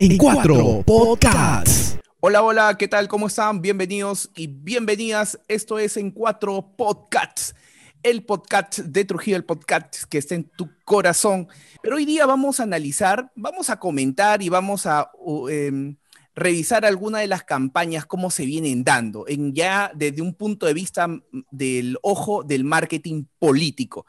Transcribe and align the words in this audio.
en 0.00 0.16
cuatro 0.16 0.82
podcasts. 0.84 1.98
Hola, 2.20 2.42
hola, 2.42 2.76
¿qué 2.78 2.86
tal? 2.86 3.08
¿Cómo 3.08 3.26
están? 3.26 3.60
Bienvenidos 3.60 4.30
y 4.36 4.46
bienvenidas. 4.46 5.40
Esto 5.48 5.78
es 5.78 5.96
En 5.96 6.10
Cuatro 6.10 6.74
Podcasts, 6.76 7.54
el 8.02 8.24
podcast 8.24 8.78
de 8.78 9.04
Trujillo, 9.04 9.36
el 9.36 9.44
podcast 9.44 10.04
que 10.04 10.18
está 10.18 10.34
en 10.36 10.44
tu 10.44 10.70
corazón. 10.84 11.48
Pero 11.82 11.96
hoy 11.96 12.04
día 12.04 12.26
vamos 12.26 12.60
a 12.60 12.64
analizar, 12.64 13.32
vamos 13.34 13.70
a 13.70 13.78
comentar 13.78 14.42
y 14.42 14.48
vamos 14.48 14.86
a 14.86 15.10
uh, 15.18 15.48
em, 15.48 15.96
revisar 16.34 16.84
algunas 16.84 17.22
de 17.22 17.28
las 17.28 17.42
campañas, 17.42 18.06
cómo 18.06 18.30
se 18.30 18.46
vienen 18.46 18.84
dando, 18.84 19.26
en 19.26 19.52
ya 19.52 19.90
desde 19.94 20.22
un 20.22 20.34
punto 20.34 20.66
de 20.66 20.74
vista 20.74 21.08
mm, 21.08 21.20
del 21.50 21.98
ojo 22.02 22.44
del 22.44 22.62
marketing 22.62 23.24
político. 23.38 24.06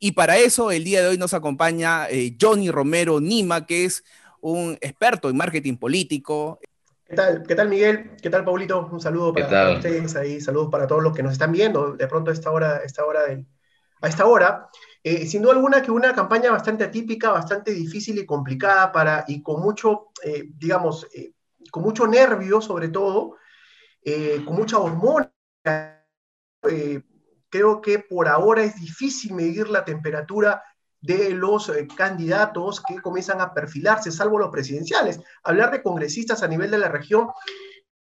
Y 0.00 0.12
para 0.12 0.38
eso, 0.38 0.72
el 0.72 0.84
día 0.84 1.00
de 1.02 1.08
hoy 1.08 1.18
nos 1.18 1.34
acompaña 1.34 2.08
eh, 2.08 2.36
Johnny 2.40 2.70
Romero 2.70 3.20
Nima, 3.20 3.66
que 3.66 3.84
es 3.84 4.02
un 4.40 4.78
experto 4.80 5.28
en 5.28 5.36
marketing 5.36 5.76
político. 5.76 6.58
¿Qué 7.04 7.16
tal? 7.16 7.42
¿Qué 7.46 7.54
tal, 7.54 7.68
Miguel? 7.68 8.10
¿Qué 8.20 8.28
tal, 8.28 8.44
Paulito? 8.44 8.88
Un 8.92 9.00
saludo 9.00 9.32
para, 9.32 9.72
ustedes 9.72 10.14
ahí, 10.16 10.40
saludos 10.40 10.68
para 10.70 10.86
todos 10.86 11.02
los 11.02 11.16
que 11.16 11.22
nos 11.22 11.32
están 11.32 11.52
viendo 11.52 11.92
de 11.92 12.06
pronto 12.06 12.30
a 12.30 12.34
esta 12.34 12.50
hora, 12.50 12.82
esta 12.84 13.04
hora 13.04 13.20
a 14.00 14.08
esta 14.08 14.26
hora. 14.26 14.68
Eh, 15.02 15.26
sin 15.26 15.42
duda 15.42 15.54
alguna 15.54 15.82
que 15.82 15.90
una 15.90 16.14
campaña 16.14 16.50
bastante 16.50 16.84
atípica, 16.84 17.30
bastante 17.30 17.70
difícil 17.72 18.18
y 18.18 18.26
complicada 18.26 18.92
para, 18.92 19.24
y 19.26 19.42
con 19.42 19.60
mucho, 19.60 20.08
eh, 20.22 20.44
digamos, 20.54 21.06
eh, 21.14 21.32
con 21.70 21.82
mucho 21.82 22.06
nervio 22.06 22.60
sobre 22.60 22.88
todo, 22.88 23.36
con 24.44 24.54
mucha 24.54 24.78
hormona. 24.78 25.30
creo 27.50 27.80
que 27.80 27.98
por 27.98 28.28
ahora 28.28 28.62
es 28.62 28.74
difícil 28.76 29.34
medir 29.34 29.68
la 29.68 29.84
temperatura 29.84 30.62
de 31.00 31.30
los 31.30 31.68
eh, 31.68 31.86
candidatos 31.96 32.82
que 32.86 33.00
comienzan 33.00 33.40
a 33.40 33.54
perfilarse, 33.54 34.10
salvo 34.10 34.38
los 34.38 34.50
presidenciales. 34.50 35.20
Hablar 35.42 35.70
de 35.70 35.82
congresistas 35.82 36.42
a 36.42 36.48
nivel 36.48 36.70
de 36.70 36.78
la 36.78 36.88
región, 36.88 37.28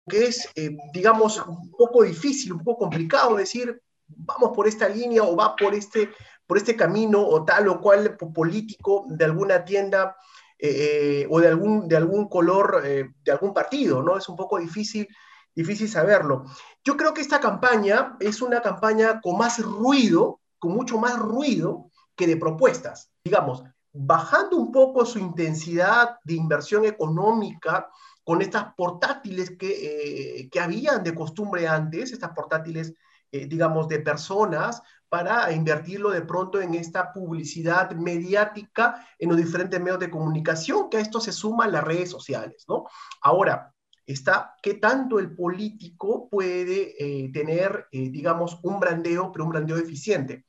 que 0.08 0.26
es, 0.26 0.50
eh, 0.56 0.76
digamos, 0.94 1.38
un 1.46 1.72
poco 1.72 2.04
difícil, 2.04 2.54
un 2.54 2.64
poco 2.64 2.80
complicado 2.80 3.36
decir, 3.36 3.82
vamos 4.08 4.52
por 4.56 4.68
esta 4.68 4.90
línea 4.90 5.24
o 5.24 5.36
va 5.36 5.56
por 5.56 5.74
este, 5.74 6.10
por 6.46 6.58
este 6.58 6.76
camino 6.76 7.26
o 7.26 7.46
tal 7.46 7.68
o 7.70 7.80
cual 7.80 8.18
político 8.18 9.06
de 9.10 9.26
alguna 9.26 9.64
tienda 9.64 10.16
eh, 10.60 11.26
o 11.30 11.40
de 11.40 11.48
algún, 11.48 11.88
de 11.88 11.96
algún 11.96 12.28
color, 12.28 12.84
de 12.84 13.32
algún 13.32 13.54
partido, 13.54 14.04
¿no? 14.04 14.18
Es 14.18 14.28
un 14.28 14.36
poco 14.36 14.60
difícil 14.60 15.08
difícil 15.56 15.90
saberlo. 15.90 16.46
Yo 16.84 16.98
creo 16.98 17.14
que 17.14 17.22
esta 17.22 17.40
campaña 17.40 18.16
es 18.20 18.42
una 18.42 18.62
campaña 18.62 19.22
con 19.22 19.38
más 19.38 19.60
ruido, 19.60 20.40
con 20.60 20.74
mucho 20.74 20.98
más 20.98 21.18
ruido, 21.18 21.91
de 22.18 22.38
propuestas. 22.38 23.12
Digamos, 23.24 23.64
bajando 23.94 24.58
un 24.58 24.72
poco 24.72 25.06
su 25.06 25.20
intensidad 25.20 26.18
de 26.24 26.36
inversión 26.36 26.86
económica 26.86 27.90
con 28.24 28.42
estas 28.42 28.74
portátiles 28.76 29.58
que, 29.58 30.40
eh, 30.42 30.50
que 30.50 30.60
habían 30.60 31.04
de 31.04 31.16
costumbre 31.16 31.68
antes, 31.68 32.12
estas 32.12 32.32
portátiles, 32.32 32.94
eh, 33.32 33.48
digamos, 33.48 33.88
de 33.88 34.00
personas, 34.00 34.82
para 35.10 35.52
invertirlo 35.52 36.12
de 36.12 36.22
pronto 36.22 36.62
en 36.62 36.74
esta 36.74 37.12
publicidad 37.12 37.92
mediática 37.92 39.06
en 39.20 39.30
los 39.30 39.38
diferentes 39.38 39.82
medios 39.82 40.00
de 40.00 40.10
comunicación, 40.10 40.90
que 40.90 40.98
a 40.98 41.02
esto 41.02 41.20
se 41.20 41.34
suman 41.34 41.72
las 41.72 41.84
redes 41.84 42.10
sociales, 42.10 42.64
¿no? 42.70 42.86
Ahora, 43.22 43.74
está 44.06 44.56
qué 44.62 44.76
tanto 44.76 45.20
el 45.20 45.36
político 45.36 46.30
puede 46.30 46.96
eh, 46.98 47.30
tener, 47.34 47.88
digamos, 47.92 48.60
un 48.64 48.80
brandeo, 48.80 49.32
pero 49.32 49.46
un 49.46 49.52
brandeo 49.52 49.78
eficiente. 49.78 50.46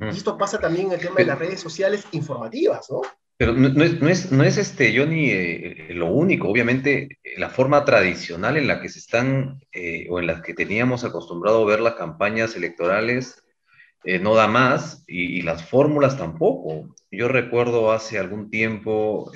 Y 0.00 0.16
esto 0.16 0.36
pasa 0.36 0.58
también 0.58 0.86
en 0.88 0.92
el 0.94 1.00
tema 1.00 1.16
de 1.16 1.26
las 1.26 1.38
redes 1.38 1.60
sociales 1.60 2.04
informativas, 2.12 2.86
¿no? 2.90 3.02
Pero 3.38 3.52
no, 3.52 3.84
es, 3.84 4.00
no, 4.00 4.08
es, 4.08 4.32
no 4.32 4.44
es 4.44 4.56
este, 4.56 4.96
Johnny, 4.96 5.30
eh, 5.30 5.88
lo 5.90 6.06
único. 6.06 6.48
Obviamente, 6.48 7.18
la 7.36 7.50
forma 7.50 7.84
tradicional 7.84 8.56
en 8.56 8.66
la 8.66 8.80
que 8.80 8.88
se 8.88 8.98
están, 8.98 9.60
eh, 9.72 10.06
o 10.08 10.20
en 10.20 10.26
la 10.26 10.40
que 10.40 10.54
teníamos 10.54 11.04
acostumbrado 11.04 11.62
a 11.62 11.66
ver 11.66 11.80
las 11.80 11.96
campañas 11.96 12.56
electorales, 12.56 13.42
eh, 14.04 14.18
no 14.18 14.34
da 14.34 14.46
más, 14.46 15.04
y, 15.06 15.42
las 15.42 15.68
fórmulas 15.68 16.16
tampoco. 16.16 16.94
Yo 17.10 17.28
recuerdo 17.28 17.92
hace 17.92 18.18
algún 18.18 18.50
tiempo, 18.50 19.30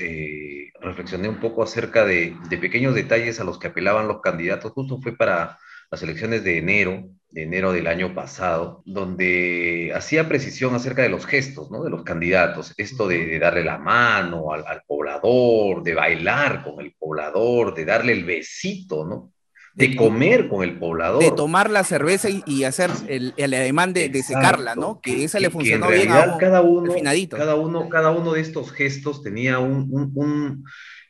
reflexioné 0.80 1.28
un 1.28 1.40
poco 1.40 1.62
acerca 1.62 2.06
de, 2.06 2.36
de 2.48 2.58
pequeños 2.58 2.94
detalles 2.94 3.38
a 3.40 3.44
los 3.44 3.58
que 3.58 3.68
apelaban 3.68 4.08
los 4.08 4.22
candidatos. 4.22 4.72
Justo 4.72 4.98
fue 5.02 5.14
para 5.16 5.58
las 5.90 6.02
elecciones 6.02 6.42
de 6.42 6.58
enero, 6.58 7.10
de 7.30 7.44
enero 7.44 7.72
del 7.72 7.86
año 7.86 8.12
pasado, 8.14 8.82
donde 8.84 9.92
hacía 9.94 10.28
precisión 10.28 10.74
acerca 10.74 11.02
de 11.02 11.08
los 11.08 11.26
gestos, 11.26 11.70
¿no? 11.70 11.84
De 11.84 11.90
los 11.90 12.02
candidatos. 12.02 12.74
Esto 12.76 13.06
de, 13.06 13.38
darle 13.38 13.64
la 13.64 13.78
mano 13.78 14.52
al, 14.52 14.82
poblador, 14.86 15.82
de 15.82 15.94
bailar 15.94 16.64
con 16.64 16.80
el 16.84 16.92
poblador, 16.92 17.74
de 17.74 17.84
darle 17.84 18.12
el 18.12 18.24
besito, 18.24 19.04
¿no? 19.04 19.32
De 19.72 19.94
comer 19.94 20.48
con 20.48 20.64
el 20.64 20.76
poblador. 20.78 21.22
De 21.22 21.30
tomar 21.30 21.70
la 21.70 21.84
cerveza 21.84 22.28
y, 22.28 22.64
hacer 22.64 22.90
el, 23.06 23.32
el 23.36 23.54
ademán 23.54 23.92
de, 23.92 24.22
secarla, 24.22 24.74
¿no? 24.74 25.00
Que 25.00 25.22
esa 25.24 25.38
le 25.38 25.50
funcionó 25.50 25.88
bien 25.88 26.08
cada 26.08 26.60
uno, 26.62 26.92
cada 27.30 27.54
uno, 27.54 27.88
cada 27.88 28.10
uno 28.10 28.32
de 28.32 28.40
estos 28.40 28.72
gestos 28.72 29.22
tenía 29.22 29.60
un, 29.60 30.64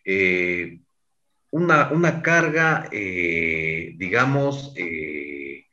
eh, 0.04 0.80
una, 1.50 1.90
una, 1.90 2.20
carga, 2.22 2.88
eh, 2.92 3.94
digamos, 3.96 4.74
eh, 4.76 5.64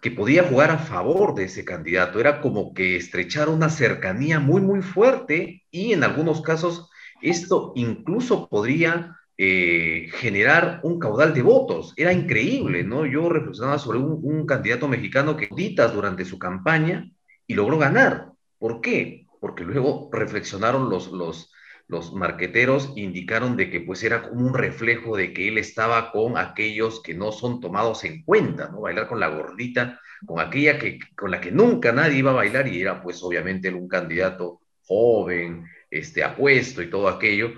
que 0.00 0.10
podía 0.10 0.44
jugar 0.44 0.70
a 0.70 0.78
favor 0.78 1.34
de 1.34 1.44
ese 1.44 1.64
candidato. 1.64 2.20
Era 2.20 2.40
como 2.40 2.74
que 2.74 2.96
estrechar 2.96 3.48
una 3.48 3.68
cercanía 3.68 4.40
muy, 4.40 4.60
muy 4.60 4.82
fuerte 4.82 5.64
y 5.70 5.92
en 5.92 6.04
algunos 6.04 6.42
casos 6.42 6.90
esto 7.22 7.72
incluso 7.76 8.48
podría 8.48 9.16
eh, 9.38 10.08
generar 10.14 10.80
un 10.82 10.98
caudal 10.98 11.34
de 11.34 11.42
votos. 11.42 11.92
Era 11.96 12.12
increíble, 12.12 12.84
¿no? 12.84 13.04
Yo 13.04 13.28
reflexionaba 13.28 13.78
sobre 13.78 13.98
un, 13.98 14.46
candidato 14.46 14.88
mexicano 14.88 15.36
que 15.36 15.48
ditas 15.54 15.92
durante 15.92 16.24
su 16.24 16.38
campaña 16.38 17.10
y 17.46 17.54
logró 17.54 17.78
ganar. 17.78 18.32
¿Por 18.58 18.80
qué? 18.80 19.26
Porque 19.40 19.64
luego 19.64 20.08
reflexionaron 20.12 20.88
los, 20.88 21.12
los, 21.12 21.52
los 21.88 22.12
marqueteros 22.12 22.92
indicaron 22.96 23.56
de 23.56 23.70
que 23.70 23.80
pues 23.80 24.02
era 24.02 24.22
como 24.28 24.46
un 24.46 24.54
reflejo 24.54 25.16
de 25.16 25.32
que 25.32 25.48
él 25.48 25.58
estaba 25.58 26.10
con 26.10 26.36
aquellos 26.36 27.00
que 27.02 27.14
no 27.14 27.30
son 27.30 27.60
tomados 27.60 28.04
en 28.04 28.22
cuenta, 28.22 28.68
¿no? 28.68 28.80
Bailar 28.80 29.06
con 29.06 29.20
la 29.20 29.28
gordita, 29.28 30.00
con 30.24 30.40
aquella 30.40 30.78
que, 30.78 30.98
con 31.16 31.30
la 31.30 31.40
que 31.40 31.52
nunca 31.52 31.92
nadie 31.92 32.18
iba 32.18 32.32
a 32.32 32.34
bailar 32.34 32.66
y 32.66 32.80
era 32.80 33.02
pues 33.02 33.22
obviamente 33.22 33.70
un 33.70 33.88
candidato 33.88 34.60
joven, 34.84 35.64
este, 35.90 36.24
apuesto 36.24 36.82
y 36.82 36.90
todo 36.90 37.08
aquello. 37.08 37.52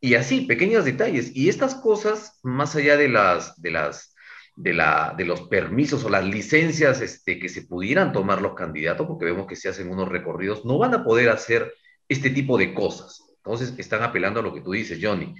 Y 0.00 0.14
así, 0.14 0.42
pequeños 0.42 0.84
detalles. 0.84 1.34
Y 1.34 1.48
estas 1.48 1.74
cosas, 1.74 2.38
más 2.42 2.76
allá 2.76 2.96
de 2.96 3.08
las, 3.08 3.60
de 3.60 3.70
las, 3.70 4.14
de 4.54 4.72
la, 4.74 5.14
de 5.16 5.24
los 5.24 5.42
permisos 5.48 6.04
o 6.04 6.10
las 6.10 6.24
licencias 6.24 7.00
este, 7.00 7.38
que 7.38 7.48
se 7.48 7.62
pudieran 7.62 8.12
tomar 8.12 8.42
los 8.42 8.54
candidatos, 8.54 9.06
porque 9.06 9.24
vemos 9.24 9.46
que 9.46 9.56
se 9.56 9.68
hacen 9.68 9.90
unos 9.90 10.08
recorridos, 10.08 10.64
no 10.64 10.78
van 10.78 10.94
a 10.94 11.04
poder 11.04 11.30
hacer 11.30 11.72
este 12.08 12.30
tipo 12.30 12.58
de 12.58 12.74
cosas. 12.74 13.33
Entonces 13.44 13.74
están 13.76 14.02
apelando 14.02 14.40
a 14.40 14.42
lo 14.42 14.54
que 14.54 14.62
tú 14.62 14.72
dices, 14.72 14.98
Johnny, 15.00 15.34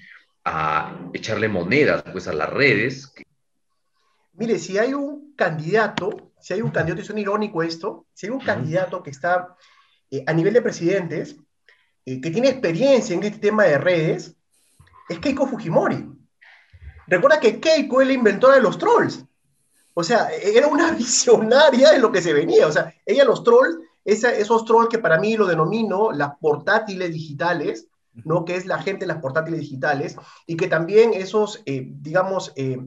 a 0.44 1.08
echarle 1.14 1.48
monedas 1.48 2.04
pues 2.12 2.28
a 2.28 2.34
las 2.34 2.50
redes. 2.50 3.14
Mire, 4.34 4.58
si 4.58 4.76
hay 4.76 4.92
un 4.92 5.34
candidato, 5.34 6.32
si 6.38 6.52
hay 6.52 6.60
un 6.60 6.70
candidato, 6.70 7.00
es 7.00 7.08
un 7.08 7.16
irónico 7.16 7.62
esto, 7.62 8.06
si 8.12 8.26
hay 8.26 8.32
un 8.32 8.40
candidato 8.40 9.02
que 9.02 9.10
está 9.10 9.56
eh, 10.10 10.22
a 10.26 10.34
nivel 10.34 10.52
de 10.52 10.60
presidentes, 10.60 11.36
eh, 12.04 12.20
que 12.20 12.30
tiene 12.30 12.50
experiencia 12.50 13.16
en 13.16 13.22
este 13.22 13.38
tema 13.38 13.64
de 13.64 13.78
redes, 13.78 14.36
es 15.08 15.18
Keiko 15.18 15.46
Fujimori. 15.46 16.06
Recuerda 17.06 17.40
que 17.40 17.58
Keiko 17.58 18.02
es 18.02 18.06
la 18.06 18.12
inventora 18.12 18.56
de 18.56 18.62
los 18.62 18.76
trolls. 18.76 19.24
O 19.94 20.04
sea, 20.04 20.28
era 20.30 20.66
una 20.66 20.92
visionaria 20.96 21.92
de 21.92 22.00
lo 22.00 22.12
que 22.12 22.20
se 22.20 22.34
venía. 22.34 22.66
O 22.66 22.72
sea, 22.72 22.92
ella 23.06 23.24
los 23.24 23.42
trolls, 23.42 23.78
esos 24.04 24.66
trolls 24.66 24.90
que 24.90 24.98
para 24.98 25.18
mí 25.18 25.38
lo 25.38 25.46
denomino 25.46 26.12
las 26.12 26.36
portátiles 26.38 27.10
digitales, 27.10 27.88
¿no? 28.24 28.44
que 28.44 28.56
es 28.56 28.66
la 28.66 28.80
gente 28.80 29.04
en 29.04 29.08
las 29.08 29.20
portátiles 29.20 29.60
digitales, 29.60 30.16
y 30.46 30.56
que 30.56 30.68
también 30.68 31.14
esos, 31.14 31.62
eh, 31.66 31.84
digamos, 31.86 32.52
eh, 32.56 32.78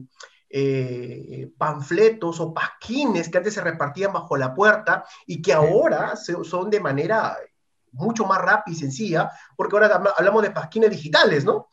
eh, 0.50 1.50
panfletos 1.58 2.40
o 2.40 2.54
pasquines 2.54 3.28
que 3.28 3.36
antes 3.36 3.52
se 3.52 3.60
repartían 3.60 4.14
bajo 4.14 4.34
la 4.36 4.54
puerta 4.54 5.04
y 5.26 5.42
que 5.42 5.52
ahora 5.52 6.14
son 6.16 6.70
de 6.70 6.80
manera 6.80 7.36
mucho 7.92 8.24
más 8.24 8.40
rápida 8.40 8.74
y 8.74 8.78
sencilla, 8.78 9.30
porque 9.56 9.76
ahora 9.76 10.02
hablamos 10.16 10.42
de 10.42 10.50
pasquines 10.50 10.90
digitales, 10.90 11.44
¿no? 11.44 11.68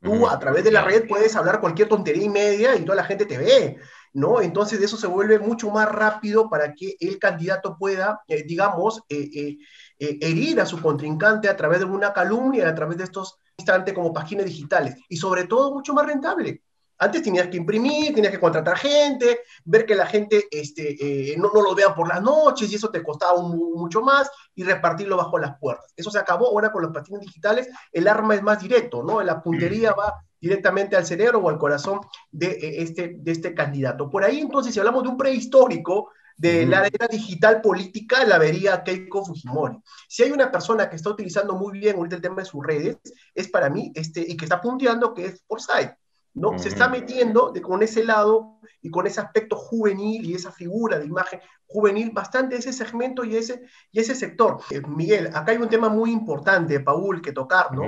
Tú 0.00 0.28
a 0.28 0.38
través 0.38 0.64
de 0.64 0.70
la 0.70 0.82
red 0.82 1.08
puedes 1.08 1.34
hablar 1.36 1.60
cualquier 1.60 1.88
tontería 1.88 2.24
y 2.24 2.28
media 2.28 2.76
y 2.76 2.84
toda 2.84 2.96
la 2.96 3.04
gente 3.04 3.26
te 3.26 3.36
ve, 3.36 3.78
¿no? 4.14 4.40
Entonces 4.40 4.80
eso 4.80 4.96
se 4.96 5.06
vuelve 5.06 5.38
mucho 5.38 5.68
más 5.70 5.88
rápido 5.90 6.48
para 6.48 6.74
que 6.74 6.96
el 7.00 7.18
candidato 7.18 7.76
pueda, 7.76 8.22
digamos, 8.46 9.02
eh, 9.08 9.58
herir 9.98 10.60
a 10.60 10.66
su 10.66 10.80
contrincante 10.80 11.48
a 11.48 11.56
través 11.56 11.80
de 11.80 11.84
una 11.84 12.12
calumnia, 12.12 12.68
a 12.68 12.74
través 12.74 12.98
de 12.98 13.04
estos 13.04 13.38
instantes 13.56 13.94
como 13.94 14.12
páginas 14.12 14.46
digitales 14.46 14.96
y 15.08 15.16
sobre 15.16 15.44
todo 15.44 15.72
mucho 15.72 15.92
más 15.92 16.06
rentable. 16.06 16.62
Antes 17.00 17.22
tenías 17.22 17.46
que 17.46 17.56
imprimir, 17.56 18.12
tenías 18.12 18.32
que 18.32 18.40
contratar 18.40 18.76
gente, 18.76 19.40
ver 19.64 19.86
que 19.86 19.94
la 19.94 20.06
gente 20.06 20.48
este, 20.50 21.32
eh, 21.32 21.36
no, 21.38 21.50
no, 21.54 21.62
lo 21.62 21.74
vea 21.74 21.94
por 21.94 22.08
las 22.08 22.20
noches 22.20 22.70
y 22.72 22.74
eso 22.74 22.90
te 22.90 23.04
costaba 23.04 23.40
mucho 23.40 24.02
más 24.02 24.28
y 24.56 24.64
repartirlo 24.64 25.16
bajo 25.16 25.38
las 25.38 25.56
puertas. 25.58 25.92
Eso 25.96 26.10
se 26.10 26.18
acabó 26.18 26.48
ahora 26.48 26.72
con 26.72 26.82
los 26.82 26.92
patines 26.92 27.20
digitales, 27.20 27.68
el 27.92 28.08
arma 28.08 28.34
es 28.34 28.42
más 28.42 28.60
directo, 28.60 29.04
¿no? 29.04 29.22
La 29.22 29.40
puntería 29.40 29.92
va 29.92 30.24
directamente 30.40 30.96
al 30.96 31.06
cerebro 31.06 31.38
o 31.38 31.48
al 31.48 31.58
corazón 31.58 32.00
de 32.32 32.48
eh, 32.48 32.82
este, 32.82 33.14
de 33.18 33.30
este 33.30 33.54
candidato. 33.54 34.10
Por 34.10 34.24
ahí 34.24 34.40
entonces, 34.40 34.74
si 34.74 34.80
hablamos 34.80 35.04
de 35.04 35.10
un 35.10 35.16
prehistórico, 35.16 36.10
de 36.38 36.66
la 36.66 36.86
era 36.86 37.08
digital 37.08 37.60
política 37.60 38.24
la 38.24 38.38
vería 38.38 38.84
Keiko 38.84 39.24
Fujimori. 39.24 39.76
Si 40.08 40.22
hay 40.22 40.30
una 40.30 40.50
persona 40.52 40.88
que 40.88 40.94
está 40.94 41.10
utilizando 41.10 41.56
muy 41.56 41.78
bien 41.78 41.96
ahorita 41.96 42.16
el 42.16 42.22
tema 42.22 42.36
de 42.36 42.44
sus 42.44 42.64
redes, 42.64 42.96
es 43.34 43.48
para 43.48 43.68
mí, 43.68 43.90
este, 43.94 44.24
y 44.26 44.36
que 44.36 44.44
está 44.44 44.60
punteando, 44.60 45.12
que 45.12 45.26
es 45.26 45.44
Forsyth, 45.48 45.94
¿no? 46.34 46.56
Se 46.56 46.68
está 46.68 46.88
metiendo 46.88 47.50
de, 47.50 47.60
con 47.60 47.82
ese 47.82 48.04
lado 48.04 48.60
y 48.80 48.88
con 48.88 49.08
ese 49.08 49.20
aspecto 49.20 49.56
juvenil 49.56 50.24
y 50.24 50.34
esa 50.34 50.52
figura 50.52 51.00
de 51.00 51.06
imagen 51.06 51.40
juvenil 51.66 52.12
bastante 52.12 52.54
ese 52.54 52.72
segmento 52.72 53.24
y 53.24 53.36
ese, 53.36 53.62
y 53.90 53.98
ese 53.98 54.14
sector. 54.14 54.60
Eh, 54.70 54.80
Miguel, 54.86 55.26
acá 55.34 55.50
hay 55.50 55.58
un 55.58 55.68
tema 55.68 55.88
muy 55.88 56.12
importante, 56.12 56.78
Paul, 56.78 57.20
que 57.20 57.32
tocar, 57.32 57.72
¿no? 57.74 57.82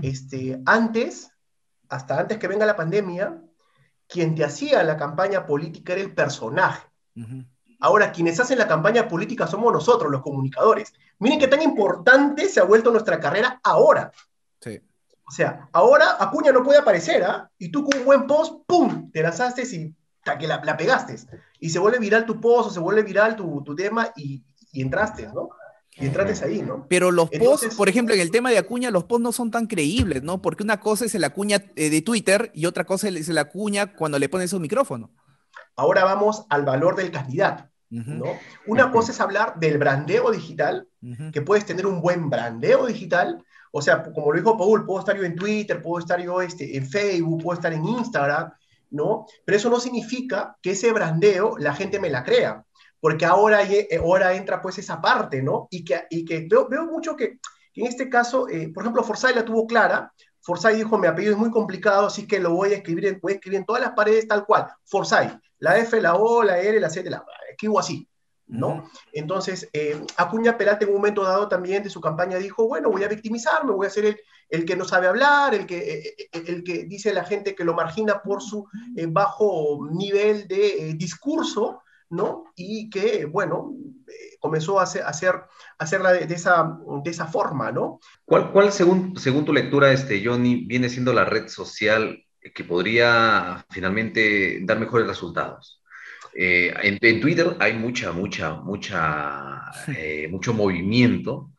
Este, 0.00 0.62
antes, 0.66 1.32
hasta 1.88 2.20
antes 2.20 2.38
que 2.38 2.46
venga 2.46 2.64
la 2.64 2.76
pandemia, 2.76 3.42
quien 4.06 4.36
te 4.36 4.44
hacía 4.44 4.84
la 4.84 4.96
campaña 4.96 5.44
política 5.44 5.94
era 5.94 6.02
el 6.02 6.14
personaje. 6.14 6.86
Ahora, 7.82 8.12
quienes 8.12 8.38
hacen 8.38 8.58
la 8.58 8.68
campaña 8.68 9.08
política 9.08 9.48
somos 9.48 9.72
nosotros, 9.72 10.08
los 10.08 10.22
comunicadores. 10.22 10.92
Miren 11.18 11.40
qué 11.40 11.48
tan 11.48 11.60
importante 11.62 12.48
se 12.48 12.60
ha 12.60 12.62
vuelto 12.62 12.92
nuestra 12.92 13.18
carrera 13.18 13.60
ahora. 13.64 14.12
Sí. 14.60 14.80
O 15.26 15.32
sea, 15.32 15.68
ahora 15.72 16.16
Acuña 16.20 16.52
no 16.52 16.62
puede 16.62 16.78
aparecer, 16.78 17.24
¿ah? 17.24 17.50
Y 17.58 17.72
tú 17.72 17.84
con 17.84 17.98
un 17.98 18.06
buen 18.06 18.28
post, 18.28 18.62
¡pum! 18.68 19.10
Te 19.10 19.20
lanzaste 19.20 19.62
y 19.62 19.96
que 20.38 20.46
la, 20.46 20.76
pegaste. 20.76 21.16
Y 21.58 21.70
se 21.70 21.80
vuelve 21.80 21.98
viral 21.98 22.24
tu 22.24 22.40
post 22.40 22.68
o 22.68 22.72
se 22.72 22.78
vuelve 22.78 23.02
viral 23.02 23.34
tu, 23.34 23.74
tema 23.74 24.12
y, 24.14 24.44
entraste, 24.72 25.26
¿no? 25.34 25.48
Y 25.96 26.06
entraste 26.06 26.44
ahí, 26.44 26.62
¿no? 26.62 26.86
Pero 26.88 27.10
los 27.10 27.30
posts, 27.30 27.74
por 27.74 27.88
ejemplo, 27.88 28.14
en 28.14 28.20
el 28.20 28.30
tema 28.30 28.50
de 28.50 28.58
Acuña, 28.58 28.92
los 28.92 29.02
posts 29.02 29.24
no 29.24 29.32
son 29.32 29.50
tan 29.50 29.66
creíbles, 29.66 30.22
¿no? 30.22 30.40
Porque 30.40 30.62
una 30.62 30.78
cosa 30.78 31.06
es 31.06 31.16
el 31.16 31.24
Acuña 31.24 31.64
eh, 31.74 31.90
de 31.90 32.00
Twitter 32.00 32.52
y 32.54 32.66
otra 32.66 32.84
cosa 32.84 33.08
es 33.08 33.28
el 33.28 33.38
Acuña 33.38 33.96
cuando 33.96 34.20
le 34.20 34.28
pones 34.28 34.52
un 34.52 34.62
micrófono. 34.62 35.10
Ahora 35.74 36.04
vamos 36.04 36.46
al 36.48 36.64
valor 36.64 36.94
del 36.94 37.10
candidato. 37.10 37.71
Una 38.66 38.90
cosa 38.90 39.12
es 39.12 39.20
hablar 39.20 39.58
del 39.58 39.78
brandeo 39.78 40.30
digital, 40.30 40.88
que 41.32 41.42
puedes 41.42 41.66
tener 41.66 41.86
un 41.86 42.00
buen 42.00 42.30
brandeo 42.30 42.86
digital, 42.86 43.44
o 43.70 43.80
sea, 43.82 44.02
como 44.02 44.32
lo 44.32 44.38
dijo 44.38 44.56
Paul, 44.56 44.84
puedo 44.84 45.00
estar 45.00 45.16
yo 45.16 45.24
en 45.24 45.34
Twitter, 45.34 45.82
puedo 45.82 45.98
estar 45.98 46.20
yo 46.20 46.40
este, 46.42 46.76
en 46.76 46.86
Facebook, 46.86 47.42
puedo 47.42 47.56
estar 47.56 47.72
en 47.72 47.84
Instagram, 47.84 48.52
¿no? 48.90 49.26
Pero 49.44 49.56
eso 49.56 49.70
no 49.70 49.80
significa 49.80 50.56
que 50.62 50.72
ese 50.72 50.92
brandeo 50.92 51.56
la 51.58 51.74
gente 51.74 51.98
me 51.98 52.10
la 52.10 52.22
crea, 52.22 52.64
porque 53.00 53.24
ahora, 53.24 53.60
ahora 54.00 54.34
entra 54.34 54.60
pues 54.60 54.78
esa 54.78 55.00
parte, 55.00 55.42
¿no? 55.42 55.68
Y 55.70 55.84
que, 55.84 56.02
y 56.10 56.24
que 56.24 56.46
veo, 56.48 56.68
veo 56.68 56.84
mucho 56.86 57.16
que, 57.16 57.38
en 57.74 57.86
este 57.86 58.08
caso, 58.08 58.48
eh, 58.48 58.70
por 58.72 58.82
ejemplo, 58.82 59.02
Forsyth 59.02 59.34
la 59.34 59.44
tuvo 59.44 59.66
clara, 59.66 60.12
Forsyth 60.40 60.76
dijo, 60.76 60.98
mi 60.98 61.06
apellido 61.06 61.32
es 61.32 61.38
muy 61.38 61.50
complicado, 61.50 62.06
así 62.06 62.26
que 62.26 62.40
lo 62.40 62.52
voy 62.52 62.72
a 62.72 62.76
escribir 62.76 63.06
en, 63.06 63.20
voy 63.20 63.32
a 63.32 63.34
escribir 63.36 63.60
en 63.60 63.64
todas 63.64 63.80
las 63.80 63.92
paredes 63.92 64.28
tal 64.28 64.44
cual, 64.44 64.66
Forsyth, 64.84 65.32
la 65.62 65.78
F, 65.78 66.00
la 66.00 66.16
O, 66.16 66.42
la 66.42 66.58
R, 66.58 66.80
la 66.80 66.90
C, 66.90 67.08
la 67.08 67.24
escribo 67.48 67.78
así, 67.78 68.08
¿no? 68.48 68.90
Entonces, 69.12 69.68
eh, 69.72 70.04
Acuña 70.16 70.58
Peralta 70.58 70.84
en 70.84 70.90
un 70.90 70.96
momento 70.96 71.22
dado 71.22 71.46
también 71.46 71.84
de 71.84 71.88
su 71.88 72.00
campaña 72.00 72.38
dijo, 72.38 72.66
bueno, 72.66 72.90
voy 72.90 73.04
a 73.04 73.08
victimizarme, 73.08 73.70
voy 73.70 73.86
a 73.86 73.90
ser 73.90 74.06
el, 74.06 74.20
el 74.48 74.64
que 74.64 74.74
no 74.74 74.84
sabe 74.84 75.06
hablar, 75.06 75.54
el 75.54 75.66
que, 75.66 75.78
eh, 75.78 76.14
eh, 76.18 76.42
el 76.48 76.64
que 76.64 76.84
dice 76.86 77.10
a 77.10 77.14
la 77.14 77.22
gente 77.22 77.54
que 77.54 77.62
lo 77.62 77.74
margina 77.74 78.22
por 78.22 78.42
su 78.42 78.66
bajo 79.10 79.88
nivel 79.92 80.48
de 80.48 80.94
discurso, 80.96 81.82
¿no? 82.10 82.46
Y 82.56 82.90
que, 82.90 83.24
bueno, 83.26 83.72
comenzó 84.40 84.80
a, 84.80 84.82
hacer, 84.82 85.04
a 85.04 85.44
hacerla 85.78 86.12
de, 86.12 86.34
esa, 86.34 86.76
de 87.04 87.10
esa 87.10 87.26
forma, 87.26 87.70
¿no? 87.70 88.00
¿Cuál, 88.24 88.50
cuál 88.50 88.72
según, 88.72 89.16
según 89.16 89.44
tu 89.44 89.52
lectura, 89.52 89.92
este, 89.92 90.26
Johnny, 90.26 90.66
viene 90.66 90.88
siendo 90.88 91.12
la 91.12 91.24
red 91.24 91.46
social 91.46 92.24
que 92.54 92.64
podría 92.64 93.64
finalmente 93.70 94.60
dar 94.62 94.80
mejores 94.80 95.06
resultados? 95.06 95.82
Eh, 96.34 96.72
en, 96.82 97.20
Twitter 97.20 97.56
hay 97.58 97.74
mucha, 97.74 98.12
mucha, 98.12 98.54
mucha, 98.54 99.70
eh, 99.88 100.28
mucho 100.30 100.54
movimiento. 100.54 101.50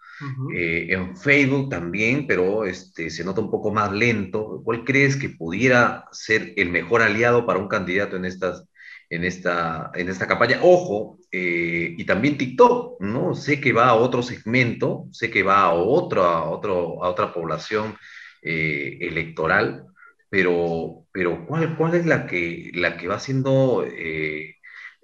Eh, 0.56 0.88
en 0.89 1.18
Facebook 1.18 1.69
también, 1.69 2.25
pero 2.25 2.63
este, 2.63 3.09
se 3.09 3.25
nota 3.25 3.41
un 3.41 3.51
poco 3.51 3.74
más 3.74 3.91
lento. 3.91 4.62
¿Cuál 4.63 4.85
crees 4.85 5.18
que 5.18 5.30
pudiera 5.30 6.06
ser 6.12 6.53
el 6.56 6.69
mejor 6.69 7.01
aliado 7.01 7.45
para 7.45 7.59
un 7.59 7.68
candidato 7.68 8.15
en, 8.15 8.24
estas, 8.24 8.63
en, 9.09 9.25
esta, 9.25 9.91
en 9.94 10.07
esta 10.07 10.25
campaña? 10.27 10.59
Ojo, 10.62 11.19
y 11.29 12.06
también 12.06 12.38
TikTok, 12.38 13.01
¿no? 13.01 13.36
Sé 13.36 13.59
que 13.59 13.74
va 13.74 13.89
a 13.89 13.95
otro 13.95 14.21
segmento, 14.24 15.07
sé 15.12 15.29
que 15.29 15.44
va 15.44 15.63
a, 15.63 15.74
otro, 15.74 16.24
a, 16.24 16.50
otro, 16.50 17.03
a 17.03 17.09
otra 17.09 17.33
población 17.33 17.97
electoral, 18.41 19.88
pero, 20.33 21.06
pero 21.12 21.45
¿cuál, 21.45 21.77
¿cuál 21.77 21.94
es 21.94 22.07
la 22.07 22.25
que, 22.25 22.71
la 22.74 22.97
que 22.97 23.07
va 23.07 23.19
siendo 23.19 23.85
eh, 23.85 24.56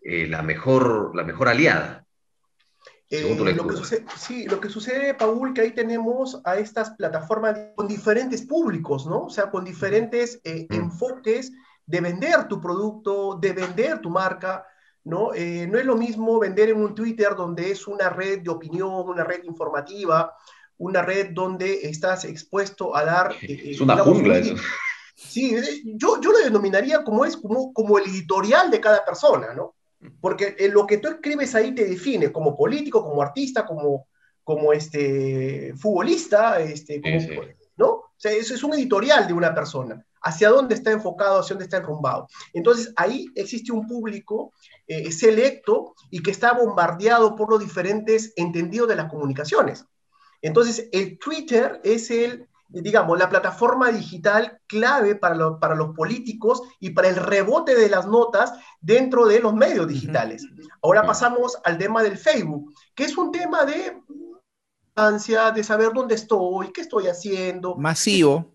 la, 0.02 0.42
mejor, 0.42 1.16
la 1.16 1.24
mejor 1.24 1.50
aliada. 1.50 2.04
Eh, 3.12 3.38
lo 3.38 3.68
que 3.68 3.76
sucede, 3.76 4.06
sí, 4.18 4.48
lo 4.48 4.60
que 4.60 4.70
sucede, 4.70 5.14
Paul, 5.14 5.54
que 5.54 5.62
ahí 5.62 5.72
tenemos 5.76 6.42
a 6.46 6.58
estas 6.58 6.96
plataformas 6.96 7.56
con 7.76 7.88
diferentes 7.88 8.42
públicos, 8.42 9.06
¿no? 9.06 9.26
O 9.26 9.30
sea, 9.30 9.52
con 9.52 9.64
diferentes 9.64 10.42
eh, 10.44 10.66
enfoques 10.72 11.52
de 11.86 12.02
vender 12.02 12.48
tu 12.48 12.60
producto, 12.60 13.38
de 13.40 13.54
vender 13.54 14.00
tu 14.00 14.10
marca, 14.10 14.66
¿no? 15.04 15.28
no 15.28 15.78
es 15.78 15.86
lo 15.86 15.96
mismo 15.96 16.40
vender 16.40 16.70
en 16.70 16.78
un 16.78 16.96
Twitter 16.96 17.36
donde 17.36 17.70
es 17.70 17.86
una 17.86 18.10
red 18.10 18.40
de 18.40 18.50
opinión, 18.50 19.08
una 19.08 19.24
red 19.24 19.44
informativa, 19.44 20.36
una 20.78 21.04
red 21.04 21.34
donde 21.34 21.88
estás 21.88 22.26
expuesto 22.26 22.96
a 22.96 23.06
dar... 23.06 23.36
es 23.42 23.80
una 23.80 23.96
jungla 23.98 24.40
eso. 24.40 24.56
Sí, 25.20 25.54
yo, 25.84 26.22
yo 26.22 26.32
lo 26.32 26.40
denominaría 26.40 27.04
como 27.04 27.26
es 27.26 27.36
como, 27.36 27.74
como 27.74 27.98
el 27.98 28.06
editorial 28.06 28.72
de 28.72 28.80
cada 28.80 29.04
persona, 29.04 29.54
¿no? 29.54 29.76
Porque 30.22 30.56
eh, 30.58 30.70
lo 30.70 30.88
que 30.88 30.98
tú 30.98 31.10
escribes 31.10 31.54
ahí 31.56 31.76
te 31.76 31.86
define 31.86 32.32
como 32.32 32.56
político, 32.56 33.04
como 33.04 33.22
artista, 33.22 33.66
como, 33.66 34.08
como 34.46 34.72
este, 34.72 35.74
futbolista, 35.76 36.62
este, 36.62 37.02
¿no? 37.76 37.88
O 37.88 38.14
sea, 38.16 38.32
eso 38.32 38.54
es 38.54 38.64
un 38.64 38.74
editorial 38.74 39.28
de 39.28 39.34
una 39.34 39.54
persona, 39.54 40.06
hacia 40.22 40.50
dónde 40.50 40.76
está 40.76 40.92
enfocado, 40.92 41.42
hacia 41.42 41.54
dónde 41.54 41.66
está 41.66 41.78
enrumbado. 41.78 42.28
Entonces, 42.54 42.94
ahí 42.96 43.28
existe 43.36 43.74
un 43.74 43.88
público 43.88 44.54
eh, 44.88 45.12
selecto 45.12 45.96
y 46.10 46.24
que 46.24 46.32
está 46.32 46.54
bombardeado 46.54 47.36
por 47.36 47.50
los 47.50 47.60
diferentes 47.60 48.32
entendidos 48.38 48.88
de 48.88 48.96
las 48.96 49.10
comunicaciones. 49.10 49.86
Entonces, 50.42 50.88
el 50.94 51.20
Twitter 51.20 51.82
es 51.84 52.10
el 52.10 52.49
digamos, 52.70 53.18
la 53.18 53.30
plataforma 53.30 53.92
digital 53.92 54.62
clave 54.68 55.16
para, 55.16 55.60
para 55.60 55.76
los 55.76 55.96
políticos 55.96 56.62
y 56.80 56.92
para 56.92 57.10
el 57.10 57.16
rebote 57.16 57.76
de 57.76 57.90
las 57.90 58.08
notas 58.08 58.54
dentro 58.80 59.26
de 59.26 59.40
los 59.40 59.54
medios 59.54 59.88
digitales. 59.88 60.46
Ahora 60.82 61.04
pasamos 61.04 61.58
al 61.64 61.78
tema 61.78 62.04
del 62.04 62.18
Facebook, 62.18 62.74
que 62.96 63.06
es 63.06 63.18
un 63.18 63.32
tema 63.32 63.66
de 63.66 64.02
ansia, 64.96 65.52
de 65.52 65.64
saber 65.64 65.92
dónde 65.94 66.16
estoy, 66.16 66.72
qué 66.72 66.82
estoy 66.82 67.08
haciendo. 67.08 67.76
Masivo. 67.76 68.54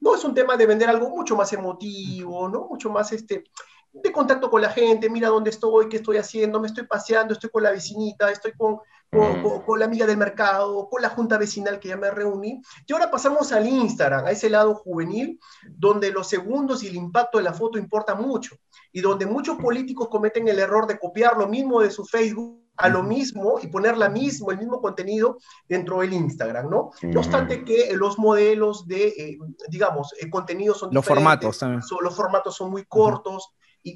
No 0.00 0.14
es 0.14 0.24
un 0.24 0.34
tema 0.34 0.56
de 0.56 0.66
vender 0.66 0.88
algo 0.88 1.10
mucho 1.10 1.36
más 1.36 1.52
emotivo, 1.52 2.48
¿no? 2.48 2.68
Mucho 2.68 2.88
más 2.88 3.12
este, 3.12 3.44
de 3.92 4.12
contacto 4.12 4.50
con 4.50 4.62
la 4.62 4.70
gente, 4.70 5.10
mira 5.10 5.28
dónde 5.28 5.50
estoy, 5.50 5.88
qué 5.88 5.96
estoy 5.96 6.18
haciendo, 6.18 6.60
me 6.60 6.68
estoy 6.68 6.86
paseando, 6.86 7.34
estoy 7.34 7.50
con 7.50 7.62
la 7.62 7.70
vecinita, 7.70 8.30
estoy 8.30 8.52
con, 8.52 8.78
con, 9.10 9.78
la 9.78 9.86
amiga 9.86 10.06
del 10.06 10.16
mercado, 10.16 10.88
con 10.88 11.02
la 11.02 11.08
junta 11.10 11.38
vecinal 11.38 11.80
que 11.80 11.88
ya 11.88 11.96
me 11.96 12.10
reuní. 12.10 12.60
Y 12.86 12.92
ahora 12.92 13.10
pasamos 13.10 13.52
al 13.52 13.66
Instagram, 13.66 14.26
a 14.26 14.30
ese 14.30 14.50
lado 14.50 14.74
juvenil, 14.74 15.38
donde 15.68 16.10
los 16.10 16.28
segundos 16.28 16.82
y 16.82 16.88
el 16.88 16.96
impacto 16.96 17.38
de 17.38 17.44
la 17.44 17.54
foto 17.54 17.78
importa 17.78 18.14
mucho, 18.14 18.56
y 18.92 19.00
donde 19.00 19.26
muchos 19.26 19.56
políticos 19.56 20.08
cometen 20.08 20.48
el 20.48 20.58
error 20.58 20.86
de 20.86 20.98
copiar 20.98 21.36
lo 21.36 21.48
mismo 21.48 21.80
de 21.80 21.90
su 21.90 22.04
Facebook 22.04 22.68
a 22.78 22.88
lo 22.88 23.02
mismo 23.02 23.58
y 23.60 23.66
poner 23.66 23.96
la 23.96 24.08
mismo, 24.08 24.52
el 24.52 24.58
mismo 24.58 24.80
contenido 24.80 25.38
dentro 25.68 26.00
del 26.00 26.12
Instagram, 26.12 26.70
¿no? 26.70 26.92
No 27.02 27.20
obstante 27.20 27.64
que 27.64 27.92
los 27.94 28.18
modelos 28.20 28.86
de, 28.86 29.08
eh, 29.08 29.38
digamos, 29.68 30.14
eh, 30.20 30.30
contenidos 30.30 30.78
son 30.78 30.90
Los 30.92 31.04
formatos 31.04 31.58
también. 31.58 31.82
los 32.00 32.14
formatos 32.14 32.54
son 32.54 32.70
muy 32.70 32.84
cortos, 32.84 33.50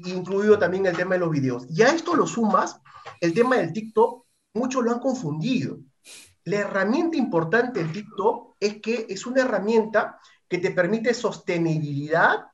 incluido 0.05 0.57
también 0.57 0.85
el 0.85 0.95
tema 0.95 1.15
de 1.15 1.19
los 1.19 1.31
videos. 1.31 1.65
Y 1.69 1.81
a 1.81 1.89
esto 1.89 2.15
lo 2.15 2.27
sumas 2.27 2.79
el 3.19 3.33
tema 3.33 3.57
del 3.57 3.73
TikTok, 3.73 4.25
muchos 4.53 4.83
lo 4.83 4.91
han 4.91 4.99
confundido. 4.99 5.77
La 6.45 6.57
herramienta 6.57 7.17
importante 7.17 7.81
del 7.81 7.91
TikTok 7.91 8.55
es 8.59 8.81
que 8.81 9.05
es 9.09 9.25
una 9.25 9.41
herramienta 9.41 10.19
que 10.47 10.57
te 10.57 10.71
permite 10.71 11.13
sostenibilidad, 11.13 12.47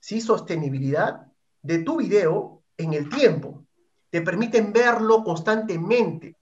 ¿sí? 0.00 0.20
Sostenibilidad 0.20 1.26
de 1.62 1.78
tu 1.78 1.98
video 1.98 2.62
en 2.76 2.94
el 2.94 3.08
tiempo. 3.08 3.64
Te 4.08 4.22
permiten 4.22 4.72
verlo 4.72 5.22
constantemente. 5.22 6.36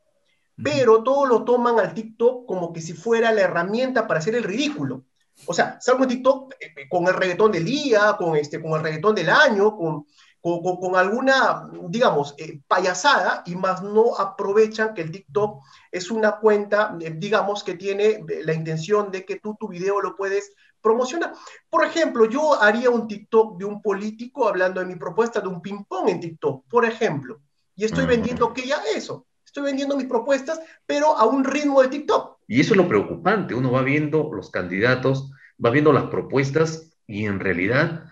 Pero 0.60 1.02
todo 1.02 1.26
lo 1.26 1.44
toman 1.44 1.78
al 1.78 1.94
TikTok 1.94 2.46
como 2.46 2.72
que 2.72 2.80
si 2.80 2.92
fuera 2.92 3.32
la 3.32 3.42
herramienta 3.42 4.06
para 4.06 4.20
hacer 4.20 4.34
el 4.34 4.44
ridículo. 4.44 5.04
O 5.46 5.54
sea, 5.54 5.80
salgo 5.80 6.02
en 6.02 6.08
TikTok 6.10 6.54
eh, 6.54 6.74
eh, 6.76 6.88
con 6.88 7.06
el 7.06 7.14
reggaetón 7.14 7.52
del 7.52 7.64
día, 7.64 8.16
con, 8.18 8.36
este, 8.36 8.60
con 8.60 8.72
el 8.72 8.82
reggaetón 8.82 9.14
del 9.14 9.30
año, 9.30 9.76
con, 9.76 10.06
con, 10.40 10.96
alguna, 10.96 11.68
digamos, 11.88 12.34
eh, 12.38 12.60
payasada 12.66 13.42
y 13.46 13.56
más 13.56 13.82
no 13.82 14.16
aprovechan 14.16 14.94
que 14.94 15.02
el 15.02 15.10
TikTok 15.10 15.62
es 15.90 16.10
una 16.10 16.36
cuenta, 16.38 16.96
eh, 17.00 17.12
digamos, 17.16 17.64
que 17.64 17.74
tiene 17.74 18.24
la 18.44 18.54
intención 18.54 19.10
de 19.10 19.24
que 19.24 19.40
tú 19.40 19.56
tu 19.58 19.68
video 19.68 20.00
lo 20.00 20.16
puedes 20.16 20.52
promocionar. 20.80 21.32
Por 21.68 21.84
ejemplo, 21.84 22.26
yo 22.26 22.60
haría 22.60 22.90
un 22.90 23.08
TikTok 23.08 23.58
de 23.58 23.64
un 23.64 23.82
político 23.82 24.48
hablando 24.48 24.80
de 24.80 24.86
mi 24.86 24.96
propuesta 24.96 25.40
de 25.40 25.48
un 25.48 25.60
ping-pong 25.60 26.08
en 26.08 26.20
TikTok, 26.20 26.64
por 26.68 26.84
ejemplo, 26.84 27.40
y 27.74 27.84
estoy 27.84 28.06
vendiendo 28.06 28.52
que 28.52 28.66
ya 28.66 28.80
eso. 28.94 29.26
Estoy 29.44 29.62
vendiendo 29.62 29.96
mis 29.96 30.06
propuestas, 30.06 30.60
pero 30.84 31.16
a 31.16 31.24
un 31.24 31.42
ritmo 31.42 31.80
de 31.80 31.88
TikTok. 31.88 32.38
Y 32.46 32.60
eso 32.60 32.74
es 32.74 32.76
lo 32.76 32.86
preocupante. 32.86 33.54
Uno 33.54 33.72
va 33.72 33.82
viendo 33.82 34.30
los 34.32 34.50
candidatos, 34.50 35.30
va 35.64 35.70
viendo 35.70 35.92
las 35.92 36.04
propuestas 36.04 36.90
y 37.06 37.24
en 37.24 37.40
realidad 37.40 38.04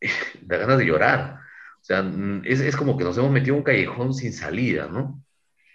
da 0.42 0.56
ganas 0.56 0.78
de 0.78 0.86
llorar. 0.86 1.43
O 1.84 1.86
sea, 1.86 2.02
mm, 2.02 2.44
es, 2.46 2.60
es 2.60 2.76
como 2.76 2.96
que 2.96 3.04
nos 3.04 3.18
hemos 3.18 3.30
metido 3.30 3.56
en 3.56 3.58
un 3.58 3.64
callejón 3.64 4.14
sin 4.14 4.32
salida, 4.32 4.88
¿no? 4.90 5.22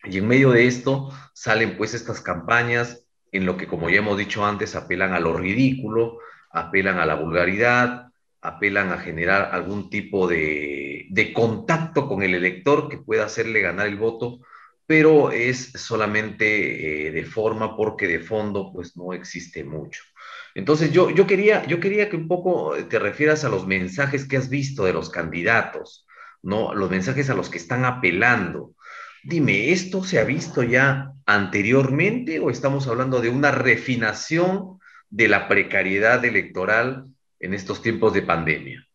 Y 0.06 0.18
en 0.18 0.28
medio 0.28 0.50
de 0.50 0.66
esto 0.66 1.14
salen 1.36 1.78
pues 1.78 1.94
estas 1.94 2.20
campañas 2.20 3.06
en 3.32 3.46
lo 3.46 3.58
que, 3.58 3.68
como 3.68 3.92
ya 3.92 4.00
hemos 4.00 4.18
dicho 4.18 4.44
antes, 4.44 4.76
apelan 4.76 5.14
a 5.14 5.20
lo 5.20 5.34
ridículo, 5.38 6.18
apelan 6.50 6.98
a 6.98 7.06
la 7.06 7.14
vulgaridad, 7.14 8.08
apelan 8.42 8.92
a 8.92 8.98
generar 8.98 9.50
algún 9.54 9.92
tipo 9.92 10.28
de, 10.28 11.06
de, 11.12 11.32
contacto 11.32 12.08
con 12.08 12.24
el 12.24 12.34
elector 12.34 12.90
que 12.90 12.98
pueda 12.98 13.26
hacerle 13.26 13.62
ganar 13.62 13.86
el 13.86 13.98
voto, 13.98 14.40
pero 14.88 15.32
es 15.32 15.74
solamente 15.76 17.08
eh, 17.08 17.12
de 17.12 17.24
forma 17.24 17.78
porque 17.78 18.08
de 18.08 18.22
fondo 18.22 18.72
pues 18.74 18.98
no 18.98 19.14
existe 19.14 19.64
mucho. 19.64 20.02
Entonces 20.60 20.92
yo, 20.92 21.10
yo, 21.10 21.26
quería, 21.26 21.66
yo 21.68 21.80
quería 21.80 22.10
que 22.10 22.18
un 22.18 22.28
poco 22.28 22.74
te 22.90 23.00
refieras 23.00 23.46
a 23.46 23.50
los 23.50 23.66
mensajes 23.66 24.28
que 24.28 24.36
has 24.36 24.50
visto 24.50 24.84
de 24.84 24.92
los 24.92 25.10
candidatos, 25.10 26.06
¿no? 26.42 26.76
Los 26.76 26.92
mensajes 26.92 27.30
a 27.30 27.34
los 27.34 27.50
que 27.50 27.58
están 27.58 27.86
apelando. 27.86 28.74
Dime, 29.24 29.72
¿esto 29.72 30.04
se 30.04 30.20
ha 30.20 30.26
visto 30.26 30.62
ya 30.62 31.14
anteriormente 31.26 32.42
o 32.42 32.50
estamos 32.50 32.88
hablando 32.88 33.22
de 33.22 33.30
una 33.30 33.52
refinación 33.52 34.82
de 35.10 35.30
la 35.30 35.48
precariedad 35.48 36.26
electoral 36.26 37.06
en 37.40 37.54
estos 37.54 37.82
tiempos 37.82 38.14
de 38.14 38.24
pandemia? 38.24 38.86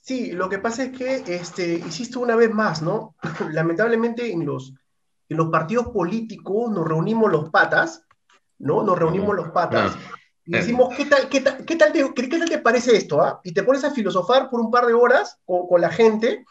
Sí, 0.00 0.32
lo 0.32 0.48
que 0.48 0.58
pasa 0.58 0.84
es 0.84 0.96
que 0.96 1.22
este, 1.34 1.74
hiciste 1.86 2.18
una 2.18 2.34
vez 2.34 2.50
más, 2.50 2.80
¿no? 2.80 3.14
Lamentablemente 3.52 4.32
en 4.32 4.46
los, 4.46 4.72
en 5.28 5.36
los 5.36 5.50
partidos 5.50 5.88
políticos 5.88 6.70
nos 6.70 6.88
reunimos 6.88 7.30
los 7.30 7.50
patas, 7.50 8.06
¿no? 8.58 8.82
Nos 8.82 8.98
reunimos 8.98 9.36
los 9.36 9.50
patas. 9.50 9.94
Y 10.46 10.52
decimos, 10.52 10.94
¿qué 10.96 11.06
tal, 11.06 11.28
qué 11.28 11.40
tal, 11.40 11.64
qué 11.64 11.74
tal, 11.74 11.92
te, 11.92 12.14
qué, 12.14 12.38
tal 12.38 12.48
te 12.48 12.58
parece 12.58 12.96
esto? 12.96 13.20
Ah? 13.20 13.40
Y 13.42 13.52
te 13.52 13.64
pones 13.64 13.82
a 13.82 13.90
filosofar 13.90 14.48
por 14.48 14.60
un 14.60 14.70
par 14.70 14.86
de 14.86 14.94
horas 14.94 15.38
con, 15.44 15.66
con, 15.66 15.80
la 15.80 15.90
gente 15.90 16.44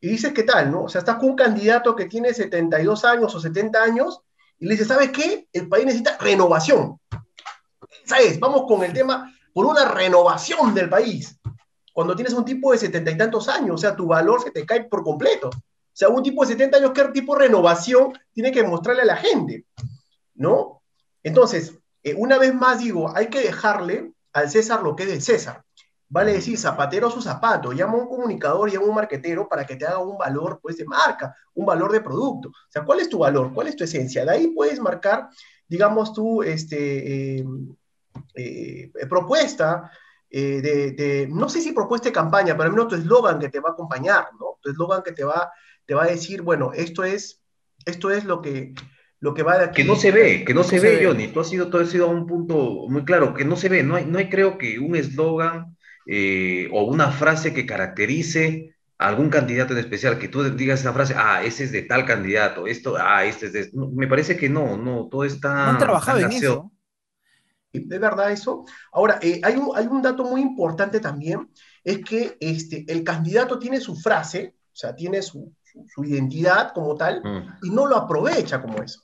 y 0.00 0.08
dices, 0.08 0.32
¿qué 0.32 0.44
tal? 0.44 0.70
¿no? 0.70 0.84
O 0.84 0.88
sea, 0.88 1.00
estás 1.00 1.16
con 1.16 1.30
un 1.30 1.36
candidato 1.36 1.96
que 1.96 2.06
tiene 2.06 2.32
72 2.32 3.04
años 3.04 3.34
o 3.34 3.40
70 3.40 3.82
años 3.82 4.20
y 4.60 4.66
le 4.66 4.72
dices, 4.72 4.86
¿sabes 4.86 5.10
qué? 5.10 5.48
El 5.52 5.68
país 5.68 5.84
necesita 5.84 6.16
renovación. 6.18 7.00
¿Sabes? 8.04 8.38
Vamos 8.38 8.64
con 8.68 8.84
el 8.84 8.92
tema 8.92 9.34
por 9.52 9.66
una 9.66 9.84
renovación 9.86 10.72
del 10.74 10.88
país. 10.88 11.36
Cuando 11.92 12.14
tienes 12.14 12.34
un 12.34 12.44
tipo 12.44 12.70
de 12.70 12.78
setenta 12.78 13.10
y 13.10 13.16
tantos 13.16 13.48
años, 13.48 13.74
o 13.74 13.78
sea, 13.78 13.96
tu 13.96 14.06
valor 14.06 14.42
se 14.42 14.52
te 14.52 14.64
cae 14.64 14.84
por 14.84 15.02
completo. 15.02 15.48
O 15.48 15.92
sea, 15.92 16.08
un 16.08 16.22
tipo 16.22 16.42
de 16.44 16.52
70 16.52 16.76
años, 16.76 16.92
¿qué 16.94 17.04
tipo 17.08 17.34
de 17.34 17.46
renovación 17.46 18.12
tiene 18.32 18.52
que 18.52 18.62
mostrarle 18.62 19.02
a 19.02 19.06
la 19.06 19.16
gente? 19.16 19.66
¿No? 20.34 20.82
Entonces, 21.22 21.74
eh, 22.02 22.14
una 22.16 22.38
vez 22.38 22.54
más 22.54 22.78
digo, 22.78 23.14
hay 23.14 23.28
que 23.28 23.40
dejarle 23.40 24.12
al 24.32 24.50
César 24.50 24.82
lo 24.82 24.96
que 24.96 25.04
es 25.04 25.08
del 25.10 25.22
César. 25.22 25.64
Vale 26.08 26.32
decir, 26.32 26.58
zapatero 26.58 27.08
su 27.08 27.22
zapato, 27.22 27.72
llama 27.72 27.94
a 27.94 27.96
un 27.98 28.08
comunicador, 28.08 28.68
llama 28.70 28.86
a 28.86 28.88
un 28.88 28.94
marquetero 28.96 29.48
para 29.48 29.64
que 29.64 29.76
te 29.76 29.86
haga 29.86 29.98
un 29.98 30.18
valor 30.18 30.58
pues, 30.60 30.76
de 30.76 30.84
marca, 30.84 31.36
un 31.54 31.66
valor 31.66 31.92
de 31.92 32.00
producto. 32.00 32.48
O 32.48 32.70
sea, 32.70 32.84
¿cuál 32.84 33.00
es 33.00 33.08
tu 33.08 33.18
valor? 33.18 33.52
¿Cuál 33.54 33.68
es 33.68 33.76
tu 33.76 33.84
esencia? 33.84 34.24
De 34.24 34.32
ahí 34.32 34.48
puedes 34.48 34.80
marcar, 34.80 35.28
digamos, 35.68 36.12
tu 36.12 36.42
este, 36.42 37.38
eh, 37.38 37.44
eh, 38.34 38.90
propuesta, 39.08 39.90
de, 40.28 41.28
no 41.30 41.48
sé 41.48 41.60
si 41.60 41.72
propuesta 41.72 42.08
de 42.08 42.12
campaña, 42.12 42.56
pero 42.56 42.64
al 42.64 42.72
menos 42.72 42.88
tu 42.88 42.94
eslogan 42.96 43.38
que 43.38 43.48
te 43.48 43.60
va 43.60 43.70
a 43.70 43.72
acompañar, 43.72 44.28
¿no? 44.38 44.58
Tu 44.60 44.70
eslogan 44.70 45.02
que 45.02 45.12
te 45.12 45.24
va, 45.24 45.52
te 45.86 45.94
va 45.94 46.04
a 46.04 46.08
decir, 46.08 46.42
bueno, 46.42 46.72
esto 46.72 47.04
es, 47.04 47.40
esto 47.84 48.10
es 48.10 48.24
lo 48.24 48.40
que, 48.40 48.74
lo 49.20 49.34
que 49.34 49.42
va 49.42 49.58
de 49.58 49.64
aquí. 49.66 49.82
Que 49.82 49.88
no 49.88 49.96
se 49.96 50.10
ve, 50.10 50.44
que 50.44 50.54
no 50.54 50.64
se, 50.64 50.80
ve, 50.80 51.04
Johnny. 51.04 51.28
Tú 51.28 51.40
has 51.40 51.48
sido, 51.48 51.68
tú 51.68 51.78
has 51.78 51.90
sido 51.90 52.08
un 52.08 52.26
punto 52.26 52.86
muy 52.88 53.04
claro, 53.04 53.34
que 53.34 53.44
no 53.44 53.56
se 53.56 53.68
ve. 53.68 53.82
No 53.82 53.96
hay, 53.96 54.06
no 54.06 54.18
hay 54.18 54.28
creo 54.28 54.58
que 54.58 54.78
un 54.78 54.96
eslogan 54.96 55.76
eh, 56.06 56.68
o 56.72 56.84
una 56.84 57.12
frase 57.12 57.52
que 57.52 57.66
caracterice 57.66 58.74
a 58.98 59.08
algún 59.08 59.30
candidato 59.30 59.72
en 59.72 59.78
especial, 59.78 60.18
que 60.18 60.28
tú 60.28 60.42
digas 60.42 60.80
esa 60.80 60.92
frase, 60.92 61.14
ah, 61.16 61.42
ese 61.42 61.64
es 61.64 61.72
de 61.72 61.82
tal 61.82 62.04
candidato, 62.04 62.66
esto, 62.66 62.96
ah, 62.98 63.24
este 63.24 63.46
es 63.46 63.52
de... 63.52 63.70
me 63.72 64.06
parece 64.06 64.36
que 64.36 64.50
no, 64.50 64.76
no, 64.76 65.08
todo 65.08 65.24
está... 65.24 65.54
No 65.54 65.70
han 65.70 65.78
trabajado 65.78 66.18
en 66.18 66.32
eso. 66.32 66.70
De 67.72 67.98
verdad 67.98 68.30
eso. 68.30 68.66
Ahora, 68.92 69.18
eh, 69.22 69.40
hay, 69.42 69.54
un, 69.54 69.70
hay 69.74 69.86
un 69.86 70.02
dato 70.02 70.24
muy 70.24 70.42
importante 70.42 71.00
también, 71.00 71.48
es 71.82 72.04
que 72.04 72.36
este, 72.40 72.84
el 72.88 73.02
candidato 73.02 73.58
tiene 73.58 73.80
su 73.80 73.96
frase, 73.96 74.54
o 74.66 74.76
sea, 74.76 74.94
tiene 74.94 75.22
su, 75.22 75.50
su, 75.94 76.04
identidad 76.04 76.72
como 76.74 76.94
tal, 76.94 77.22
mm. 77.22 77.66
y 77.66 77.70
no 77.70 77.86
lo 77.86 77.96
aprovecha 77.96 78.60
como 78.60 78.82
eso. 78.82 79.00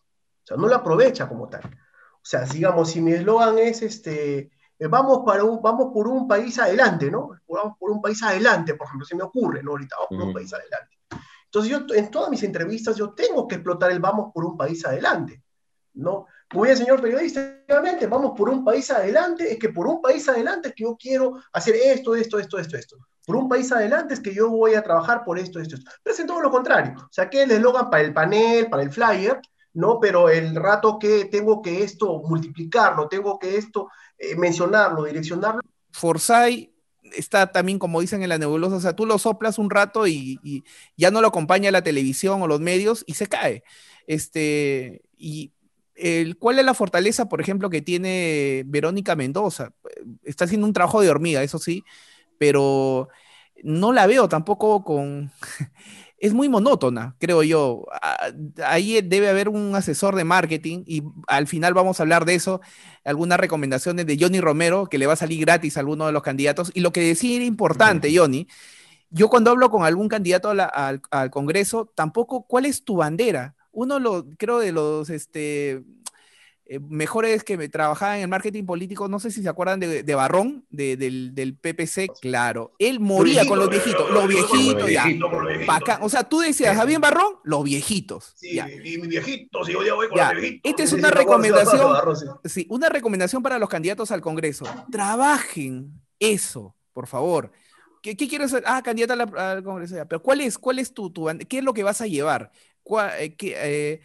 O 0.47 0.49
sea, 0.49 0.57
no 0.57 0.69
lo 0.69 0.77
aprovecha 0.77 1.29
como 1.29 1.49
tal. 1.49 1.65
O 1.65 2.29
sea, 2.29 2.43
digamos, 2.43 2.93
si 2.93 3.01
mi 3.01 3.13
eslogan 3.13 3.59
es, 3.59 3.83
este, 3.83 4.53
eh, 4.79 4.87
vamos, 4.87 5.23
para 5.27 5.43
un, 5.43 5.61
vamos 5.61 5.91
por 5.93 6.07
un 6.07 6.29
país 6.29 6.57
adelante, 6.61 7.11
¿no? 7.11 7.31
Vamos 7.49 7.77
por 7.77 7.91
un 7.91 8.01
país 8.01 8.23
adelante, 8.23 8.75
por 8.75 8.87
ejemplo, 8.87 9.05
se 9.05 9.17
me 9.17 9.25
ocurre, 9.25 9.61
¿no? 9.65 9.73
Ahorita, 9.73 9.97
vamos 9.97 10.09
por 10.11 10.29
un 10.29 10.35
país 10.35 10.55
adelante. 10.55 10.99
Entonces, 11.47 11.71
yo 11.71 11.95
en 11.97 12.11
todas 12.13 12.31
mis 12.31 12.45
entrevistas, 12.45 12.95
yo 12.95 13.11
tengo 13.11 13.49
que 13.49 13.57
explotar 13.57 13.91
el 13.91 13.99
vamos 13.99 14.31
por 14.33 14.45
un 14.45 14.57
país 14.57 14.87
adelante, 14.87 15.43
¿no? 15.95 16.27
Muy 16.55 16.69
bien, 16.69 16.79
señor 16.79 17.01
periodista, 17.01 17.41
obviamente, 17.69 18.07
vamos 18.07 18.33
por 18.39 18.49
un 18.49 18.65
país 18.65 18.89
adelante, 18.93 19.53
es 19.53 19.59
que 19.59 19.71
por 19.71 19.89
un 19.89 20.01
país 20.01 20.29
adelante 20.29 20.69
es 20.69 20.75
que 20.77 20.85
yo 20.85 20.97
quiero 20.97 21.43
hacer 21.53 21.75
esto, 21.75 22.15
esto, 22.15 22.39
esto, 22.39 22.59
esto, 22.59 22.77
esto. 22.77 22.97
Por 23.27 23.35
un 23.35 23.49
país 23.49 23.73
adelante 23.73 24.15
es 24.15 24.21
que 24.21 24.33
yo 24.33 24.49
voy 24.49 24.75
a 24.75 24.83
trabajar 24.83 25.25
por 25.25 25.41
esto, 25.41 25.59
esto, 25.59 25.75
esto. 25.75 25.91
Pero 26.05 26.15
es 26.15 26.21
en 26.21 26.29
todo 26.29 26.41
lo 26.41 26.53
contrario. 26.53 26.95
O 26.99 27.09
sea, 27.11 27.29
que 27.29 27.43
el 27.43 27.51
eslogan 27.51 27.91
para 27.91 28.05
el 28.05 28.15
panel, 28.15 28.71
para 28.71 28.85
el 28.85 28.93
flyer, 28.93 29.41
¿no? 29.77 30.01
Pero 30.01 30.31
el 30.31 30.55
rato 30.57 30.99
que 30.99 31.27
tengo 31.27 31.61
que 31.61 31.83
esto 31.83 32.23
multiplicarlo, 32.25 33.09
tengo 33.09 33.39
que 33.39 33.59
esto 33.59 33.91
eh, 34.19 34.35
mencionarlo, 34.35 35.05
direccionarlo. 35.05 35.61
Forsyth 35.93 36.71
está 37.15 37.53
también, 37.53 37.79
como 37.79 38.01
dicen 38.01 38.23
en 38.23 38.31
la 38.31 38.39
nebulosa, 38.39 38.77
o 38.77 38.81
sea, 38.81 38.97
tú 38.97 39.05
lo 39.05 39.19
soplas 39.19 39.59
un 39.59 39.69
rato 39.69 40.07
y, 40.07 40.65
ya 40.97 41.11
no 41.11 41.21
lo 41.21 41.29
acompaña 41.29 41.71
la 41.71 41.83
televisión 41.83 42.41
o 42.41 42.47
los 42.47 42.61
medios 42.61 43.05
y 43.07 43.15
se 43.15 43.27
cae. 43.27 43.65
Este, 44.07 45.03
y 45.19 45.53
¿cuál 46.39 46.59
es 46.59 46.65
la 46.65 46.75
fortaleza, 46.75 47.29
por 47.29 47.43
ejemplo, 47.43 47.69
que 47.69 47.83
tiene 47.83 48.63
Verónica 48.67 49.15
Mendoza? 49.15 49.73
Está 50.25 50.47
haciendo 50.47 50.67
un 50.67 50.73
trabajo 50.73 51.03
de 51.03 51.11
hormiga, 51.11 51.43
eso 51.43 51.59
sí, 51.59 51.85
pero 52.39 53.11
no 53.63 53.93
la 53.93 54.07
veo 54.07 54.27
tampoco 54.27 54.83
con 54.83 55.31
es 56.19 56.33
muy 56.33 56.49
monótona, 56.49 57.15
creo 57.19 57.43
yo. 57.43 57.85
Ah, 58.03 58.31
ahí 58.65 59.01
debe 59.03 59.29
haber 59.29 59.49
un 59.49 59.75
asesor 59.75 60.15
de 60.15 60.25
marketing 60.25 60.83
y 60.87 61.03
al 61.27 61.47
final 61.47 61.75
vamos 61.75 62.01
a 62.01 62.03
hablar 62.03 62.25
de 62.25 62.35
eso, 62.35 62.61
algunas 63.05 63.39
recomendaciones 63.39 64.07
de 64.07 64.17
Johnny 64.19 64.41
Romero 64.41 64.87
que 64.87 64.99
le 64.99 65.07
va 65.07 65.13
a 65.13 65.17
salir 65.17 65.41
gratis 65.41 65.77
a 65.77 65.81
alguno 65.81 66.07
de 66.07 66.13
los 66.13 66.23
candidatos. 66.23 66.71
Y 66.75 66.81
lo 66.81 66.93
que 66.93 67.03
decía 67.03 67.37
era 67.37 67.45
importante, 67.45 68.17
Johnny, 68.17 68.49
yo 69.11 69.29
cuando 69.29 69.51
hablo 69.51 69.71
con 69.71 69.85
algún 69.85 70.09
candidato 70.09 70.51
al, 70.51 71.01
al, 71.11 71.31
Congreso, 71.31 71.93
tampoco, 71.95 72.47
¿cuál 72.47 72.67
es 72.67 72.85
tu 72.85 72.97
bandera? 72.97 73.55
Uno 73.73 73.99
lo, 73.99 74.27
creo 74.39 74.59
de 74.59 74.73
los, 74.73 75.11
este, 75.11 75.83
eh, 76.69 76.81
mejores 76.81 77.45
que 77.45 77.57
me 77.57 77.69
trabajaban 77.69 78.17
en 78.17 78.23
el 78.23 78.29
marketing 78.29 78.65
político, 78.65 79.07
no 79.07 79.21
sé 79.21 79.31
si 79.31 79.41
se 79.41 79.49
acuerdan 79.49 79.79
de, 79.79 80.15
Barrón, 80.17 80.67
del, 80.69 81.57
PPC, 81.61 82.11
claro. 82.21 82.73
Él 82.81 82.99
moría 82.99 83.47
con 83.47 83.61
los 83.61 83.71
viejitos, 83.71 84.11
los 84.11 84.27
viejitos, 84.27 84.91
ya. 84.91 85.07
O 86.01 86.09
sea, 86.09 86.25
tú 86.25 86.41
decías, 86.41 86.77
Javier 86.77 86.99
Barrón, 86.99 87.37
los 87.45 87.63
viejitos. 87.63 88.33
Sí, 88.35 88.59
y 88.59 88.99
mis 88.99 89.09
viejitos, 89.09 89.69
y 89.69 89.75
yo 89.75 89.85
ya 89.85 89.95
voy 89.95 90.09
con 90.09 90.19
los 90.19 90.31
viejitos. 90.33 90.71
Esta 90.71 90.83
es 90.83 90.93
una 90.93 91.11
recomendación, 91.13 91.97
sí, 92.45 92.67
una 92.69 92.89
recomendación 92.89 93.45
para 93.45 93.61
los 93.61 93.69
candidatos 93.69 94.11
al 94.11 94.21
Congreso. 94.21 94.65
Trabajen 94.91 95.93
eso, 96.19 96.75
por 96.93 97.07
favor. 97.07 97.53
¿Qué, 98.03 98.17
quieres 98.17 98.53
hacer? 98.53 98.65
Ah, 98.67 98.83
candidata 98.83 99.15
al, 99.15 99.63
Congreso, 99.63 99.97
Pero 100.09 100.21
¿cuál 100.21 100.41
es, 100.41 100.59
cuál 100.59 100.81
es 100.81 100.93
tu, 100.93 101.11
tu, 101.11 101.29
qué 101.49 101.59
es 101.59 101.65
lo 101.65 101.75
que 101.75 101.85
vas 101.85 102.01
a 102.01 102.07
llevar? 102.07 102.51
Eh, 103.19 103.35
qué, 103.37 103.55
eh, 103.57 104.01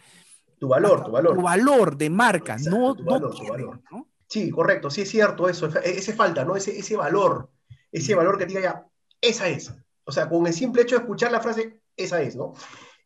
tu 0.62 0.68
valor, 0.68 1.02
tu 1.02 1.10
valor. 1.10 1.34
Tu 1.34 1.42
valor 1.42 1.96
de 1.96 2.08
marca, 2.08 2.56
no, 2.56 2.94
valor, 2.94 3.82
Sí, 4.28 4.48
correcto, 4.48 4.90
sí 4.90 5.00
es 5.00 5.10
cierto 5.10 5.48
eso, 5.48 5.66
ese 5.82 6.12
falta, 6.12 6.44
¿no? 6.44 6.54
Ese, 6.54 6.78
ese 6.78 6.96
valor, 6.96 7.50
ese 7.90 8.14
valor 8.14 8.38
que 8.38 8.46
diga 8.46 8.60
ya, 8.60 8.86
esa 9.20 9.48
es. 9.48 9.74
O 10.04 10.12
sea, 10.12 10.28
con 10.28 10.46
el 10.46 10.52
simple 10.52 10.82
hecho 10.82 10.94
de 10.94 11.00
escuchar 11.00 11.32
la 11.32 11.40
frase, 11.40 11.80
esa 11.96 12.22
es, 12.22 12.36
¿no? 12.36 12.54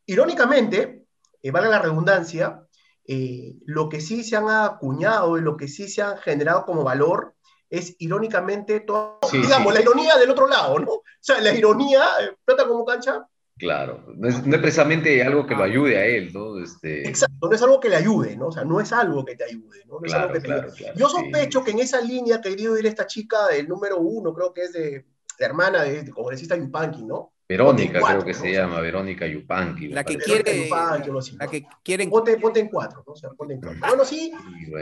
Irónicamente, 0.05 1.07
eh, 1.43 1.51
vale 1.51 1.71
la 1.71 1.79
redundancia, 1.79 2.61
eh, 3.07 3.55
lo 3.65 3.89
que 3.89 4.03
sí 4.03 4.23
se 4.23 4.37
han 4.37 4.51
acuñado 4.51 5.39
y 5.39 5.41
lo 5.41 5.57
que 5.57 5.67
sí 5.67 5.89
se 5.89 6.03
han 6.03 6.19
generado 6.19 6.67
como 6.67 6.85
valor 6.85 7.37
es 7.71 7.97
irónicamente 8.01 8.81
todo, 8.81 9.19
digamos, 9.33 9.73
la 9.73 9.81
ironía 9.81 10.19
del 10.19 10.29
otro 10.29 10.47
lado, 10.47 10.79
¿no? 10.79 10.91
O 10.91 11.03
sea, 11.21 11.41
la 11.41 11.55
ironía, 11.55 12.05
eh, 12.21 12.37
plata 12.45 12.69
como 12.69 12.85
cancha. 12.85 13.27
Claro, 13.59 14.05
no 14.15 14.29
es, 14.29 14.37
precisamente 14.41 15.23
algo 15.23 15.47
que 15.47 15.55
lo 15.55 15.63
ayude 15.63 15.97
a 15.97 16.05
él, 16.05 16.31
¿no? 16.33 16.63
Este... 16.63 17.09
Exacto, 17.09 17.49
no 17.49 17.55
es 17.55 17.63
algo 17.63 17.81
que 17.81 17.89
le 17.89 17.97
ayude, 17.97 18.37
¿no? 18.37 18.49
O 18.49 18.53
sea, 18.53 18.65
no 18.65 18.81
es 18.81 18.93
algo 18.93 19.25
que 19.25 19.35
te 19.35 19.45
ayude, 19.45 19.83
¿no? 19.87 19.99
no 19.99 20.07
es 20.07 20.13
algo 20.13 20.35
que 20.35 20.41
te 20.41 20.53
ayude. 20.53 20.93
Yo 20.95 21.09
sospecho 21.09 21.65
que 21.65 21.71
en 21.71 21.79
esa 21.79 22.03
línea 22.03 22.41
que 22.43 22.51
querido 22.51 22.79
ir 22.79 22.85
esta 22.85 23.07
chica 23.07 23.49
del 23.49 23.67
número 23.67 23.99
uno, 23.99 24.35
creo 24.35 24.53
que 24.53 24.65
es 24.65 24.73
de 24.75 25.07
la 25.39 25.47
hermana 25.47 25.83
de, 25.85 26.03
de 26.03 26.11
congresista 26.11 26.55
Yupanqui, 26.55 27.05
¿no? 27.05 27.33
Verónica, 27.49 28.01
creo 28.01 28.25
que 28.25 28.35
se 28.35 28.53
llama, 28.53 28.81
Verónica 28.81 29.27
Yupanqui. 29.27 29.89
La 29.89 30.03
que 30.03 30.19
quiere. 30.19 30.69
la 30.69 31.47
que 31.47 31.65
quieren. 31.83 32.11
Ponte, 32.11 32.37
ponte, 32.39 32.59
en 32.59 32.69
cuatro, 32.69 33.05
¿no? 33.07 33.13
O 33.13 33.17
sea, 33.17 33.31
ponte 33.31 33.55
en 33.55 33.61
cuatro. 33.61 33.81
Bueno, 33.87 34.05
sí, 34.05 34.33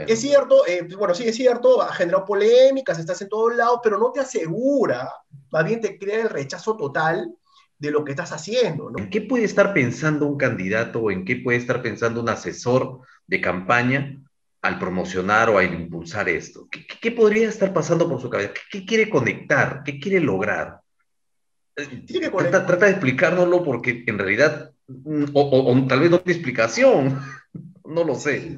es 0.07 0.19
cierto, 0.19 0.65
eh, 0.65 0.87
bueno, 0.97 1.13
sí, 1.13 1.27
es 1.27 1.35
cierto, 1.35 1.81
ha 1.81 1.93
generado 1.93 2.25
polémicas, 2.25 2.97
estás 2.97 3.21
en 3.21 3.29
todos 3.29 3.55
lados, 3.55 3.79
pero 3.83 3.99
no 3.99 4.11
te 4.11 4.19
asegura, 4.19 5.13
más 5.51 5.63
bien 5.63 5.79
te 5.79 5.97
crea 5.99 6.21
el 6.21 6.29
rechazo 6.29 6.75
total 6.75 7.31
de 7.77 7.91
lo 7.91 8.05
que 8.05 8.11
estás 8.11 8.31
haciendo, 8.31 8.89
¿no? 8.89 8.97
¿En 8.97 9.09
qué 9.09 9.21
puede 9.21 9.43
estar 9.43 9.73
pensando 9.73 10.25
un 10.25 10.37
candidato 10.37 10.99
o 10.99 11.11
en 11.11 11.25
qué 11.25 11.35
puede 11.35 11.57
estar 11.57 11.81
pensando 11.81 12.21
un 12.21 12.29
asesor 12.29 13.01
de 13.27 13.41
campaña 13.41 14.21
al 14.61 14.79
promocionar 14.79 15.49
o 15.49 15.57
al 15.57 15.73
impulsar 15.73 16.29
esto? 16.29 16.67
¿Qué, 16.71 16.85
qué 16.87 17.11
podría 17.11 17.49
estar 17.49 17.73
pasando 17.73 18.09
por 18.09 18.21
su 18.21 18.29
cabeza? 18.29 18.53
¿Qué, 18.53 18.79
¿Qué 18.79 18.85
quiere 18.85 19.09
conectar? 19.09 19.83
¿Qué 19.83 19.99
quiere 19.99 20.19
lograr? 20.19 20.79
trata, 21.75 22.85
de 22.85 22.91
explicárnoslo 22.91 23.63
porque 23.63 24.03
en 24.07 24.17
realidad, 24.17 24.71
mm, 24.87 25.25
o, 25.33 25.85
tal 25.87 25.99
vez 25.99 26.09
no 26.09 26.21
tiene 26.21 26.37
explicación, 26.37 27.19
no 27.85 28.03
lo 28.03 28.15
sé. 28.15 28.57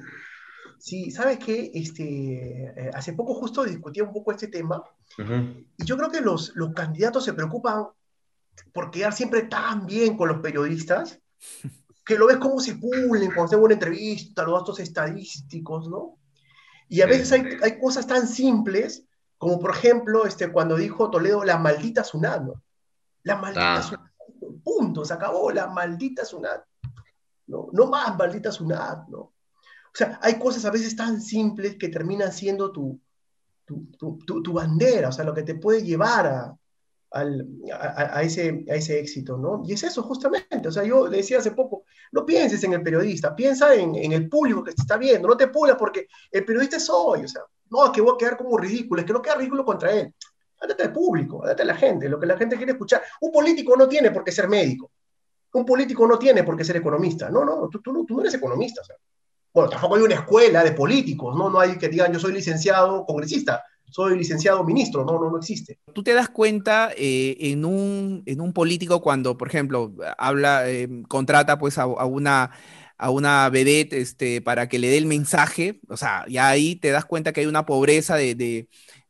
Sí, 0.80 1.10
¿sabes 1.10 1.40
qué? 1.40 1.72
Este, 1.74 2.04
eh, 2.04 2.92
hace 2.94 3.14
poco 3.14 3.34
justo 3.34 3.64
discutía 3.64 4.04
un 4.04 4.14
poco 4.14 4.32
este 4.32 4.48
tema 4.48 4.84
y 5.18 5.84
yo 5.84 5.98
creo 5.98 6.12
que 6.12 6.22
los, 6.22 6.56
los 6.56 6.74
candidatos 6.74 7.26
se 7.26 7.34
preocupan 7.34 7.88
por 8.74 8.92
quedar 8.92 9.14
siempre 9.14 9.44
tan 9.44 9.86
bien 9.86 10.18
con 10.18 10.30
los 10.30 10.40
periodistas 10.40 11.20
que 12.06 12.18
lo 12.18 12.28
ves 12.28 12.38
cómo 12.38 12.60
se 12.60 12.76
pulen 12.76 13.28
cuando 13.28 13.44
hacen 13.44 13.60
una 13.60 13.74
entrevista, 13.74 14.44
los 14.44 14.60
datos 14.60 14.80
estadísticos, 14.80 15.90
¿no? 15.90 16.18
Y 16.88 17.02
a 17.02 17.06
veces 17.06 17.34
hay, 17.34 17.58
hay, 17.62 17.78
cosas 17.80 18.08
tan 18.08 18.28
simples 18.28 19.04
como, 19.38 19.60
por 19.60 19.72
ejemplo, 19.72 20.26
este, 20.26 20.52
cuando 20.52 20.78
dijo 20.78 21.12
Toledo 21.12 21.44
la 21.44 21.58
maldita 21.58 22.06
SUNAT, 22.06 22.44
¿no? 22.44 22.64
La 23.24 23.36
maldita 23.36 23.80
ah. 23.80 24.12
Punto, 24.64 25.04
se 25.04 25.14
acabó 25.14 25.52
la 25.52 25.68
maldita 25.68 26.24
SUNAT. 26.24 26.64
No, 27.48 27.68
no 27.74 27.88
más 27.88 28.18
maldita 28.18 28.52
SUNAT, 28.52 29.10
¿no? 29.10 29.18
O 29.20 29.34
sea, 29.94 30.20
hay 30.22 30.40
cosas 30.40 30.64
a 30.64 30.72
veces 30.72 30.96
tan 30.96 31.22
simples 31.22 31.76
que 31.76 31.90
terminan 31.90 32.32
siendo 32.32 32.72
tu, 32.72 33.02
tu, 33.66 34.54
bandera, 34.54 35.10
o 35.10 35.12
sea, 35.12 35.26
lo 35.26 35.34
que 35.34 35.44
te 35.44 35.56
puede 35.56 35.84
llevar 35.84 36.28
a, 36.28 36.58
a, 37.12 38.22
ese, 38.22 38.66
a 38.70 38.76
ese 38.76 39.00
éxito, 39.00 39.38
¿no? 39.38 39.64
Y 39.66 39.74
es 39.74 39.84
eso 39.84 40.04
justamente, 40.04 40.68
o 40.68 40.72
sea, 40.72 40.84
yo 40.84 41.08
le 41.08 41.18
decía 41.18 41.40
hace 41.40 41.52
poco, 41.52 41.84
no 42.12 42.26
pienses 42.26 42.64
en 42.64 42.74
el 42.74 42.84
periodista, 42.84 43.36
piensa 43.36 43.74
en, 43.74 43.96
en 43.96 44.12
el 44.12 44.28
público 44.30 44.64
que 44.64 44.74
te 44.74 44.82
está 44.82 44.98
viendo, 44.98 45.28
no 45.28 45.38
te 45.38 45.48
pulas 45.48 45.78
porque 45.78 46.08
el 46.32 46.46
periodista 46.46 46.78
es 46.78 46.90
hoy, 46.90 47.24
o 47.24 47.28
sea, 47.28 47.42
no, 47.70 47.92
que 47.92 48.02
voy 48.02 48.14
a 48.16 48.18
quedar 48.18 48.38
como 48.38 48.58
ridículo, 48.58 49.02
es 49.02 49.08
que 49.08 49.14
no 49.14 49.22
queda 49.22 49.36
ridículo 49.36 49.66
contra 49.66 49.92
él. 49.92 50.14
Háblate 50.60 50.84
al 50.84 50.94
público, 50.94 51.42
háblate 51.42 51.64
a 51.64 51.66
la 51.66 51.76
gente, 51.76 52.10
lo 52.10 52.20
que 52.20 52.26
la 52.26 52.38
gente 52.38 52.58
quiere 52.58 52.72
escuchar. 52.72 53.04
Un 53.22 53.32
político 53.32 53.76
no 53.76 53.88
tiene 53.88 54.12
por 54.12 54.24
qué 54.24 54.32
ser 54.32 54.48
médico. 54.48 54.92
Un 55.54 55.66
político 55.66 56.08
no 56.08 56.18
tiene 56.18 56.44
por 56.44 56.58
qué 56.58 56.64
ser 56.64 56.78
economista. 56.78 57.30
No, 57.30 57.46
no, 57.46 57.70
tú, 57.70 57.80
tú, 57.82 58.06
tú 58.06 58.16
no 58.16 58.22
eres 58.22 58.34
economista. 58.34 58.82
Bueno, 59.54 59.70
tampoco 59.70 59.96
hay 59.96 60.02
una 60.02 60.16
escuela 60.16 60.64
de 60.64 60.72
políticos, 60.72 61.36
¿no? 61.36 61.50
No 61.50 61.60
hay 61.60 61.78
que 61.78 61.90
digan 61.90 62.12
yo 62.12 62.20
soy 62.20 62.34
licenciado 62.34 63.06
congresista, 63.06 63.64
soy 63.90 64.18
licenciado 64.18 64.64
ministro, 64.64 65.06
no, 65.06 65.20
no, 65.20 65.32
no 65.32 65.38
existe. 65.38 65.80
Tú 65.94 66.04
te 66.04 66.14
das 66.14 66.30
cuenta 66.30 66.92
eh, 66.96 67.38
en, 67.40 67.66
un, 67.66 68.24
en 68.26 68.42
un 68.42 68.54
político 68.54 69.02
cuando, 69.02 69.38
por 69.38 69.48
ejemplo, 69.48 69.94
habla, 70.18 70.70
eh, 70.70 70.90
contrata 71.08 71.58
pues 71.58 71.78
a, 71.78 71.86
una 71.86 72.52
a 73.00 73.12
una 73.12 73.48
vedette 73.50 73.94
este, 73.94 74.42
para 74.42 74.68
que 74.68 74.80
le 74.80 74.90
dé 74.90 74.98
el 74.98 75.06
mensaje, 75.06 75.80
o 75.88 75.98
sea, 75.98 76.26
ya 76.28 76.48
ahí 76.48 76.76
te 76.76 76.90
das 76.90 77.06
cuenta 77.06 77.32
que 77.32 77.42
hay 77.42 77.46
una 77.46 77.64
pobreza 77.64 78.16
de, 78.16 78.34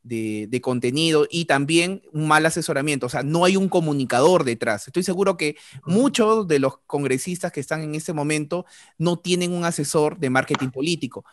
de, 0.04 0.62
contenido 0.62 1.28
y 1.30 1.46
también 1.46 2.02
un 2.12 2.28
mal 2.28 2.46
asesoramiento, 2.46 3.06
o 3.06 3.10
sea, 3.10 3.24
no 3.24 3.46
hay 3.46 3.56
un 3.56 3.70
comunicador 3.70 4.44
detrás. 4.44 4.88
Estoy 4.88 5.04
seguro 5.04 5.38
que 5.38 5.56
muchos 5.86 6.48
de 6.48 6.60
los 6.60 6.80
congresistas 6.80 7.52
que 7.52 7.60
están 7.60 7.82
en 7.82 7.96
este 7.96 8.14
momento 8.14 8.66
no 8.98 9.20
tienen 9.20 9.54
un 9.54 9.66
asesor 9.66 10.18
de 10.18 10.30
marketing 10.30 10.70
político. 10.70 11.24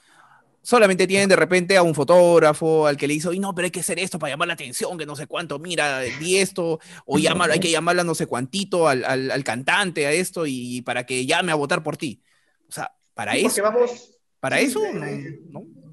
Solamente 0.64 1.06
tienen 1.06 1.28
de 1.28 1.36
repente 1.36 1.76
a 1.76 1.82
un 1.82 1.94
fotógrafo 1.94 2.86
al 2.86 2.96
que 2.96 3.06
le 3.06 3.12
hizo, 3.12 3.34
y 3.34 3.38
no, 3.38 3.54
pero 3.54 3.66
hay 3.66 3.70
que 3.70 3.80
hacer 3.80 3.98
esto 3.98 4.18
para 4.18 4.32
llamar 4.32 4.48
la 4.48 4.54
atención, 4.54 4.96
que 4.96 5.04
no 5.04 5.14
sé 5.14 5.26
cuánto, 5.26 5.58
mira, 5.58 6.00
di 6.00 6.38
esto, 6.38 6.80
o 7.04 7.18
llamar, 7.18 7.50
hay 7.50 7.60
que 7.60 7.70
llamarla 7.70 8.02
no 8.02 8.14
sé 8.14 8.26
cuantito 8.26 8.88
al, 8.88 9.04
al, 9.04 9.44
cantante, 9.44 10.06
a 10.06 10.12
esto, 10.12 10.46
y 10.46 10.80
para 10.80 11.04
que 11.04 11.26
llame 11.26 11.52
a 11.52 11.54
votar 11.56 11.82
por 11.82 11.98
ti. 11.98 12.22
O 12.66 12.72
sea, 12.72 12.90
para 13.12 13.36
eso. 13.36 13.62
Vamos, 13.62 14.18
para 14.40 14.58
eso, 14.58 14.80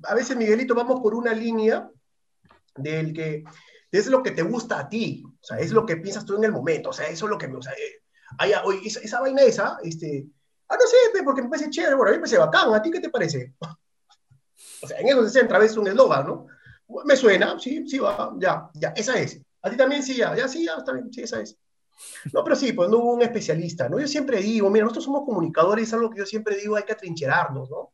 A 0.04 0.16
veces, 0.16 0.38
Miguelito, 0.38 0.74
vamos 0.74 1.02
por 1.02 1.16
una 1.16 1.34
línea 1.34 1.90
del 2.78 3.12
que 3.12 3.44
es 3.92 4.08
lo 4.08 4.24
que 4.24 4.32
te 4.32 4.42
gusta 4.42 4.80
a 4.80 4.88
ti, 4.88 5.22
o 5.26 5.44
sea, 5.44 5.60
es 5.60 5.74
lo 5.74 5.86
que 5.86 5.98
piensas 5.98 6.26
tú 6.26 6.38
en 6.38 6.46
el 6.46 6.54
momento, 6.54 6.92
o 6.92 6.94
sea, 6.94 7.08
eso 7.08 7.26
es 7.26 7.30
lo 7.30 7.38
que 7.38 7.50
me, 7.50 7.58
o 7.58 7.62
sea, 7.62 7.74
eh, 7.74 8.02
esa, 8.86 9.20
vaina 9.20 9.42
esa, 9.42 9.80
este, 9.84 10.28
ah, 10.70 10.78
no 10.80 10.88
sé, 10.88 11.24
porque 11.26 11.42
me 11.42 11.50
parece 11.50 11.70
chévere, 11.70 11.96
bueno, 11.96 12.10
a 12.10 12.12
mí 12.12 12.18
me 12.20 12.22
parece 12.22 12.38
bacán, 12.38 12.74
¿a 12.74 12.82
ti 12.82 12.90
qué 12.90 13.02
te 13.02 13.10
parece? 13.10 13.54
O 14.82 14.88
sea, 14.88 15.00
en 15.00 15.08
eso 15.08 15.24
se 15.24 15.40
centra 15.40 15.58
a 15.58 15.60
veces 15.60 15.78
un 15.78 15.88
eslogan, 15.88 16.28
¿no? 16.28 16.48
Me 17.06 17.16
suena, 17.16 17.58
sí, 17.60 17.88
sí, 17.88 18.00
va, 18.00 18.34
ya, 18.38 18.70
ya, 18.74 18.90
esa 18.96 19.20
es. 19.20 19.40
A 19.62 19.70
ti 19.70 19.78
también 19.78 20.04
sí, 20.04 20.16
ya, 20.16 20.36
ya, 20.36 20.48
sí, 20.48 20.66
ya, 20.66 20.76
está 20.78 20.92
bien, 20.94 21.12
sí, 21.12 21.22
esa 21.22 21.40
es. 21.40 21.58
No, 22.34 22.44
pero 22.44 22.56
sí, 22.56 22.74
pues 22.74 22.90
no 22.90 22.98
hubo 22.98 23.14
un 23.14 23.22
especialista, 23.22 23.88
¿no? 23.88 24.00
Yo 24.00 24.08
siempre 24.08 24.42
digo, 24.42 24.70
mira, 24.70 24.84
nosotros 24.84 25.06
somos 25.06 25.24
comunicadores, 25.26 25.88
es 25.88 25.94
algo 25.94 26.10
que 26.10 26.20
yo 26.20 26.26
siempre 26.26 26.58
digo, 26.58 26.76
hay 26.76 26.84
que 26.84 26.94
atrincherarnos, 26.94 27.70
¿no? 27.70 27.94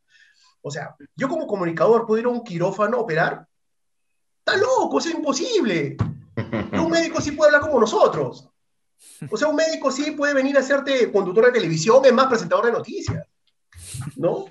O 0.62 0.70
sea, 0.70 0.96
yo 1.14 1.28
como 1.28 1.46
comunicador 1.46 2.06
puedo 2.06 2.20
ir 2.20 2.26
a 2.26 2.30
un 2.30 2.42
quirófano 2.42 2.96
a 2.96 3.00
operar, 3.00 3.48
Está 4.48 4.58
loco, 4.58 4.98
es 4.98 5.06
imposible. 5.06 5.96
un 6.72 6.90
médico 6.90 7.20
sí 7.20 7.32
puede 7.32 7.50
hablar 7.50 7.68
como 7.68 7.80
nosotros. 7.80 8.48
O 9.30 9.36
sea, 9.36 9.48
un 9.48 9.56
médico 9.56 9.90
sí 9.90 10.12
puede 10.12 10.32
venir 10.32 10.56
a 10.56 10.60
hacerte 10.60 11.12
conductor 11.12 11.46
de 11.46 11.52
televisión, 11.52 12.02
es 12.02 12.14
más 12.14 12.28
presentador 12.28 12.64
de 12.64 12.72
noticias. 12.72 13.26
¿No? 14.16 14.46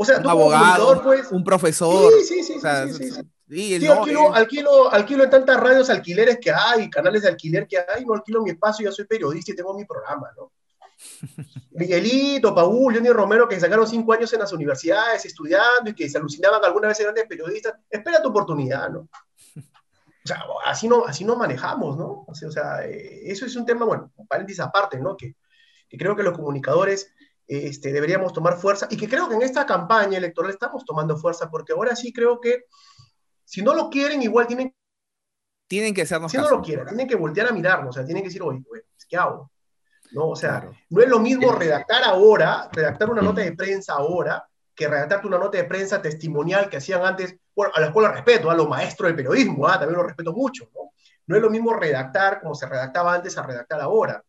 O 0.00 0.04
sea, 0.04 0.18
un 0.18 0.22
tú 0.22 0.30
abogado, 0.30 1.02
pues, 1.02 1.32
un 1.32 1.42
profesor. 1.42 2.12
Sí, 2.20 2.42
sí, 2.42 2.42
sí. 2.42 2.60
sí, 2.60 2.92
sí, 2.94 3.80
sí, 3.80 3.86
alquilo, 3.86 4.32
alquilo, 4.32 4.92
alquilo, 4.92 5.24
en 5.24 5.30
tantas 5.30 5.58
radios 5.58 5.90
alquileres 5.90 6.38
que 6.40 6.52
hay, 6.52 6.88
canales 6.88 7.22
de 7.22 7.28
alquiler 7.28 7.66
que 7.66 7.78
hay, 7.78 8.04
no 8.04 8.14
alquilo 8.14 8.42
mi 8.42 8.50
espacio, 8.50 8.88
ya 8.88 8.92
soy 8.92 9.06
periodista 9.06 9.50
y 9.50 9.56
tengo 9.56 9.74
mi 9.74 9.84
programa, 9.84 10.30
¿no? 10.36 10.52
Miguelito, 11.72 12.54
Paul, 12.54 12.94
Johnny 12.94 13.10
Romero, 13.10 13.48
que 13.48 13.58
sacaron 13.58 13.88
cinco 13.88 14.12
años 14.12 14.32
en 14.32 14.38
las 14.38 14.52
universidades 14.52 15.24
estudiando 15.24 15.90
y 15.90 15.94
que 15.94 16.08
se 16.08 16.18
alucinaban 16.18 16.64
alguna 16.64 16.88
vez 16.88 16.98
grandes 17.00 17.26
periodistas, 17.26 17.74
espera 17.90 18.22
tu 18.22 18.28
oportunidad, 18.28 18.90
¿no? 18.90 19.08
O 19.56 20.28
sea, 20.28 20.44
así 20.64 20.86
no, 20.86 21.06
así 21.06 21.24
no 21.24 21.36
manejamos, 21.36 21.96
¿no? 21.96 22.24
O 22.28 22.34
sea, 22.34 22.84
eh, 22.84 23.22
eso 23.24 23.46
es 23.46 23.56
un 23.56 23.64
tema, 23.64 23.84
bueno, 23.86 24.12
un 24.16 24.26
paréntesis 24.26 24.60
aparte, 24.60 25.00
¿no? 25.00 25.16
Que, 25.16 25.34
creo 25.90 26.14
que 26.14 26.22
los 26.22 26.36
comunicadores 26.36 27.12
este, 27.48 27.92
deberíamos 27.92 28.32
tomar 28.32 28.58
fuerza 28.58 28.86
y 28.90 28.96
que 28.96 29.08
creo 29.08 29.28
que 29.28 29.34
en 29.34 29.42
esta 29.42 29.64
campaña 29.64 30.18
electoral 30.18 30.50
estamos 30.50 30.84
tomando 30.84 31.16
fuerza 31.16 31.50
porque 31.50 31.72
ahora 31.72 31.96
sí 31.96 32.12
creo 32.12 32.40
que 32.40 32.66
si 33.44 33.62
no 33.62 33.74
lo 33.74 33.88
quieren, 33.88 34.22
igual 34.22 34.46
tienen 34.46 34.74
tienen 35.66 35.94
que 35.94 36.02
hacernos 36.02 36.30
Si 36.30 36.38
no 36.38 36.48
lo 36.48 36.62
quieren, 36.62 36.86
tienen 36.86 37.06
que 37.06 37.14
voltear 37.14 37.48
a 37.48 37.52
mirarnos, 37.52 37.90
o 37.90 37.92
sea, 37.92 38.04
tienen 38.04 38.22
que 38.22 38.28
decir, 38.28 38.42
oye, 38.42 38.62
¿qué 39.08 39.16
hago? 39.16 39.50
¿No? 40.12 40.28
O 40.30 40.36
sea, 40.36 40.70
no 40.88 41.02
es 41.02 41.08
lo 41.08 41.18
mismo 41.18 41.52
redactar 41.52 42.04
ahora, 42.04 42.70
redactar 42.72 43.10
una 43.10 43.20
nota 43.20 43.42
de 43.42 43.52
prensa 43.52 43.94
ahora, 43.94 44.46
que 44.74 44.88
redactarte 44.88 45.26
una 45.26 45.38
nota 45.38 45.58
de 45.58 45.64
prensa 45.64 46.00
testimonial 46.00 46.70
que 46.70 46.78
hacían 46.78 47.04
antes, 47.04 47.36
bueno, 47.54 47.72
a 47.74 47.80
la 47.80 47.86
escuela 47.86 48.12
respeto, 48.12 48.50
a 48.50 48.54
los 48.54 48.68
maestros 48.68 49.08
del 49.08 49.16
periodismo, 49.16 49.66
¿ah? 49.66 49.78
también 49.78 49.98
lo 49.98 50.04
respeto 50.04 50.32
mucho, 50.32 50.70
¿no? 50.74 50.92
No 51.26 51.36
es 51.36 51.42
lo 51.42 51.50
mismo 51.50 51.74
redactar 51.74 52.40
como 52.40 52.54
se 52.54 52.66
redactaba 52.66 53.14
antes 53.14 53.36
a 53.36 53.42
redactar 53.42 53.80
ahora, 53.82 54.22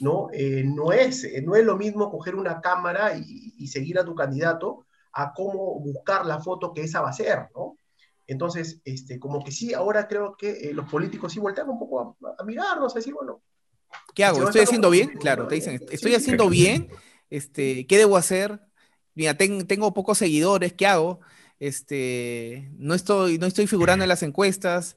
¿no? 0.00 0.28
Eh, 0.32 0.62
no, 0.64 0.92
es, 0.92 1.24
eh, 1.24 1.42
no 1.42 1.54
es 1.56 1.64
lo 1.64 1.76
mismo 1.76 2.10
coger 2.10 2.34
una 2.34 2.60
cámara 2.60 3.16
y, 3.16 3.66
seguir 3.68 3.98
a 3.98 4.04
tu 4.04 4.14
candidato 4.14 4.86
a 5.12 5.32
cómo 5.32 5.78
buscar 5.78 6.26
la 6.26 6.40
foto 6.40 6.72
que 6.72 6.82
esa 6.82 7.00
va 7.00 7.10
a 7.10 7.12
ser, 7.12 7.48
¿no? 7.54 7.76
Entonces, 8.26 8.80
este, 8.84 9.18
como 9.20 9.44
que 9.44 9.52
sí, 9.52 9.74
ahora 9.74 10.08
creo 10.08 10.34
que 10.36 10.50
eh, 10.50 10.72
los 10.72 10.90
políticos 10.90 11.32
sí 11.32 11.38
voltean 11.38 11.68
un 11.68 11.78
poco 11.78 12.16
a, 12.38 12.44
mirarnos, 12.44 12.94
a 12.94 12.98
decir, 12.98 13.14
bueno... 13.14 13.40
¿Qué 14.14 14.24
hago? 14.24 14.44
¿Estoy 14.44 14.62
haciendo 14.62 14.90
bien? 14.90 15.10
Claro, 15.18 15.46
te 15.46 15.56
dicen, 15.56 15.80
¿estoy 15.90 16.14
haciendo 16.14 16.48
bien? 16.48 16.88
Este, 17.28 17.86
¿Qué 17.86 17.98
debo 17.98 18.16
hacer? 18.16 18.60
mira, 19.14 19.34
tengo 19.36 19.92
pocos 19.92 20.18
seguidores, 20.18 20.72
¿qué 20.72 20.86
hago? 20.86 21.20
Este, 21.58 22.70
no 22.78 22.94
estoy, 22.94 23.38
no 23.38 23.46
estoy 23.46 23.66
figurando 23.66 24.04
en 24.04 24.08
las 24.08 24.22
encuestas. 24.22 24.96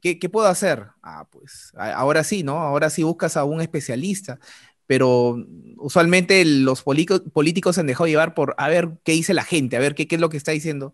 ¿Qué, 0.00 0.28
puedo 0.30 0.46
hacer? 0.46 0.88
Ah, 1.02 1.26
pues 1.30 1.72
ahora 1.76 2.24
sí, 2.24 2.42
¿no? 2.42 2.58
Ahora 2.58 2.90
sí 2.90 3.02
buscas 3.02 3.36
a 3.36 3.44
un 3.44 3.60
especialista, 3.60 4.38
pero 4.86 5.36
usualmente 5.78 6.44
los 6.44 6.82
políticos 6.82 7.74
se 7.74 7.80
han 7.80 7.86
dejado 7.86 8.06
llevar 8.06 8.34
por 8.34 8.54
a 8.58 8.68
ver 8.68 8.90
qué 9.04 9.12
dice 9.12 9.34
la 9.34 9.44
gente, 9.44 9.76
a 9.76 9.80
ver 9.80 9.94
qué, 9.94 10.06
qué 10.06 10.16
es 10.16 10.20
lo 10.20 10.28
que 10.28 10.36
está 10.36 10.52
diciendo. 10.52 10.92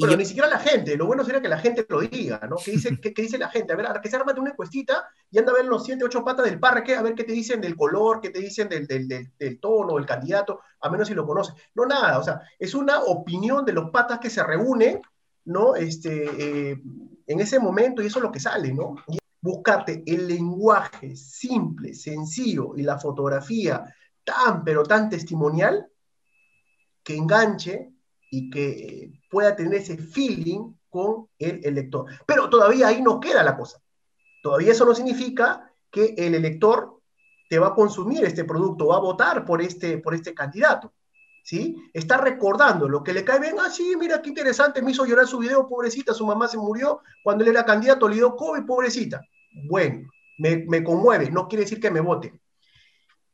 Pero 0.00 0.16
ni 0.16 0.24
siquiera 0.24 0.48
la 0.48 0.58
gente, 0.58 0.96
lo 0.96 1.06
bueno 1.06 1.22
sería 1.22 1.42
que 1.42 1.48
la 1.48 1.58
gente 1.58 1.84
lo 1.86 2.00
diga, 2.00 2.40
¿no? 2.48 2.56
¿Qué 2.56 2.70
dice, 2.70 2.98
qué, 2.98 3.12
dice 3.14 3.36
la 3.36 3.50
gente? 3.50 3.74
A 3.74 3.76
ver, 3.76 3.86
que 4.02 4.08
se 4.08 4.16
armate 4.16 4.40
una 4.40 4.50
encuestita 4.50 5.06
y 5.30 5.38
anda 5.38 5.52
a 5.52 5.56
ver 5.56 5.66
los 5.66 5.84
7, 5.84 6.02
8 6.02 6.24
patas 6.24 6.46
del 6.46 6.58
parque, 6.58 6.96
a 6.96 7.02
ver 7.02 7.14
qué 7.14 7.24
te 7.24 7.32
dicen 7.32 7.60
del 7.60 7.76
color, 7.76 8.20
qué 8.22 8.30
te 8.30 8.40
dicen 8.40 8.70
del, 8.70 8.86
del, 8.86 9.06
del, 9.06 9.60
tono, 9.60 9.96
del 9.96 10.06
candidato, 10.06 10.60
a 10.80 10.88
menos 10.88 11.08
si 11.08 11.14
lo 11.14 11.26
conoces. 11.26 11.54
No, 11.74 11.84
nada, 11.84 12.18
o 12.18 12.24
sea, 12.24 12.40
es 12.58 12.74
una 12.74 13.02
opinión 13.02 13.66
de 13.66 13.74
los 13.74 13.90
patas 13.90 14.18
que 14.18 14.30
se 14.30 14.42
reúnen, 14.42 15.02
¿no? 15.44 15.76
Este, 15.76 16.70
eh, 16.70 16.82
en 17.26 17.40
ese 17.40 17.58
momento 17.58 18.02
y 18.02 18.06
eso 18.06 18.18
es 18.18 18.22
lo 18.24 18.32
que 18.32 18.40
sale, 18.40 18.72
¿no? 18.72 18.96
Y 19.08 19.18
buscarte 19.40 20.02
el 20.06 20.28
lenguaje 20.28 21.16
simple, 21.16 21.94
sencillo 21.94 22.76
y 22.76 22.82
la 22.82 22.98
fotografía 22.98 23.84
tan, 24.24 24.62
pero 24.64 24.84
tan 24.84 25.08
testimonial 25.08 25.88
que 27.02 27.16
enganche 27.16 27.92
y 28.30 28.48
que 28.48 29.12
pueda 29.30 29.54
tener 29.54 29.74
ese 29.74 29.98
feeling 29.98 30.72
con 30.88 31.28
el 31.38 31.64
elector. 31.64 32.06
Pero 32.26 32.48
todavía 32.48 32.88
ahí 32.88 33.02
no 33.02 33.18
queda 33.18 33.42
la 33.42 33.56
cosa. 33.56 33.82
Todavía 34.42 34.72
eso 34.72 34.84
no 34.84 34.94
significa 34.94 35.72
que 35.90 36.14
el 36.16 36.34
elector 36.34 37.00
te 37.48 37.58
va 37.58 37.68
a 37.68 37.74
consumir 37.74 38.24
este 38.24 38.44
producto, 38.44 38.86
va 38.86 38.96
a 38.96 39.00
votar 39.00 39.44
por 39.44 39.60
este, 39.60 39.98
por 39.98 40.14
este 40.14 40.34
candidato. 40.34 40.92
¿Sí? 41.42 41.76
Está 41.92 42.18
recordando 42.18 42.88
lo 42.88 43.02
que 43.02 43.12
le 43.12 43.24
cae 43.24 43.40
bien. 43.40 43.56
Ah, 43.58 43.68
sí, 43.70 43.94
mira 43.98 44.22
qué 44.22 44.28
interesante, 44.28 44.80
me 44.80 44.92
hizo 44.92 45.04
llorar 45.04 45.26
su 45.26 45.38
video, 45.38 45.68
pobrecita, 45.68 46.14
su 46.14 46.24
mamá 46.24 46.46
se 46.46 46.56
murió 46.56 47.00
cuando 47.22 47.42
él 47.42 47.50
era 47.50 47.64
candidato, 47.64 48.08
le 48.08 48.16
dio 48.16 48.36
COVID, 48.36 48.64
pobrecita. 48.64 49.20
Bueno, 49.68 50.08
me, 50.38 50.64
me 50.68 50.84
conmueve, 50.84 51.30
no 51.30 51.48
quiere 51.48 51.64
decir 51.64 51.80
que 51.80 51.90
me 51.90 52.00
vote. 52.00 52.40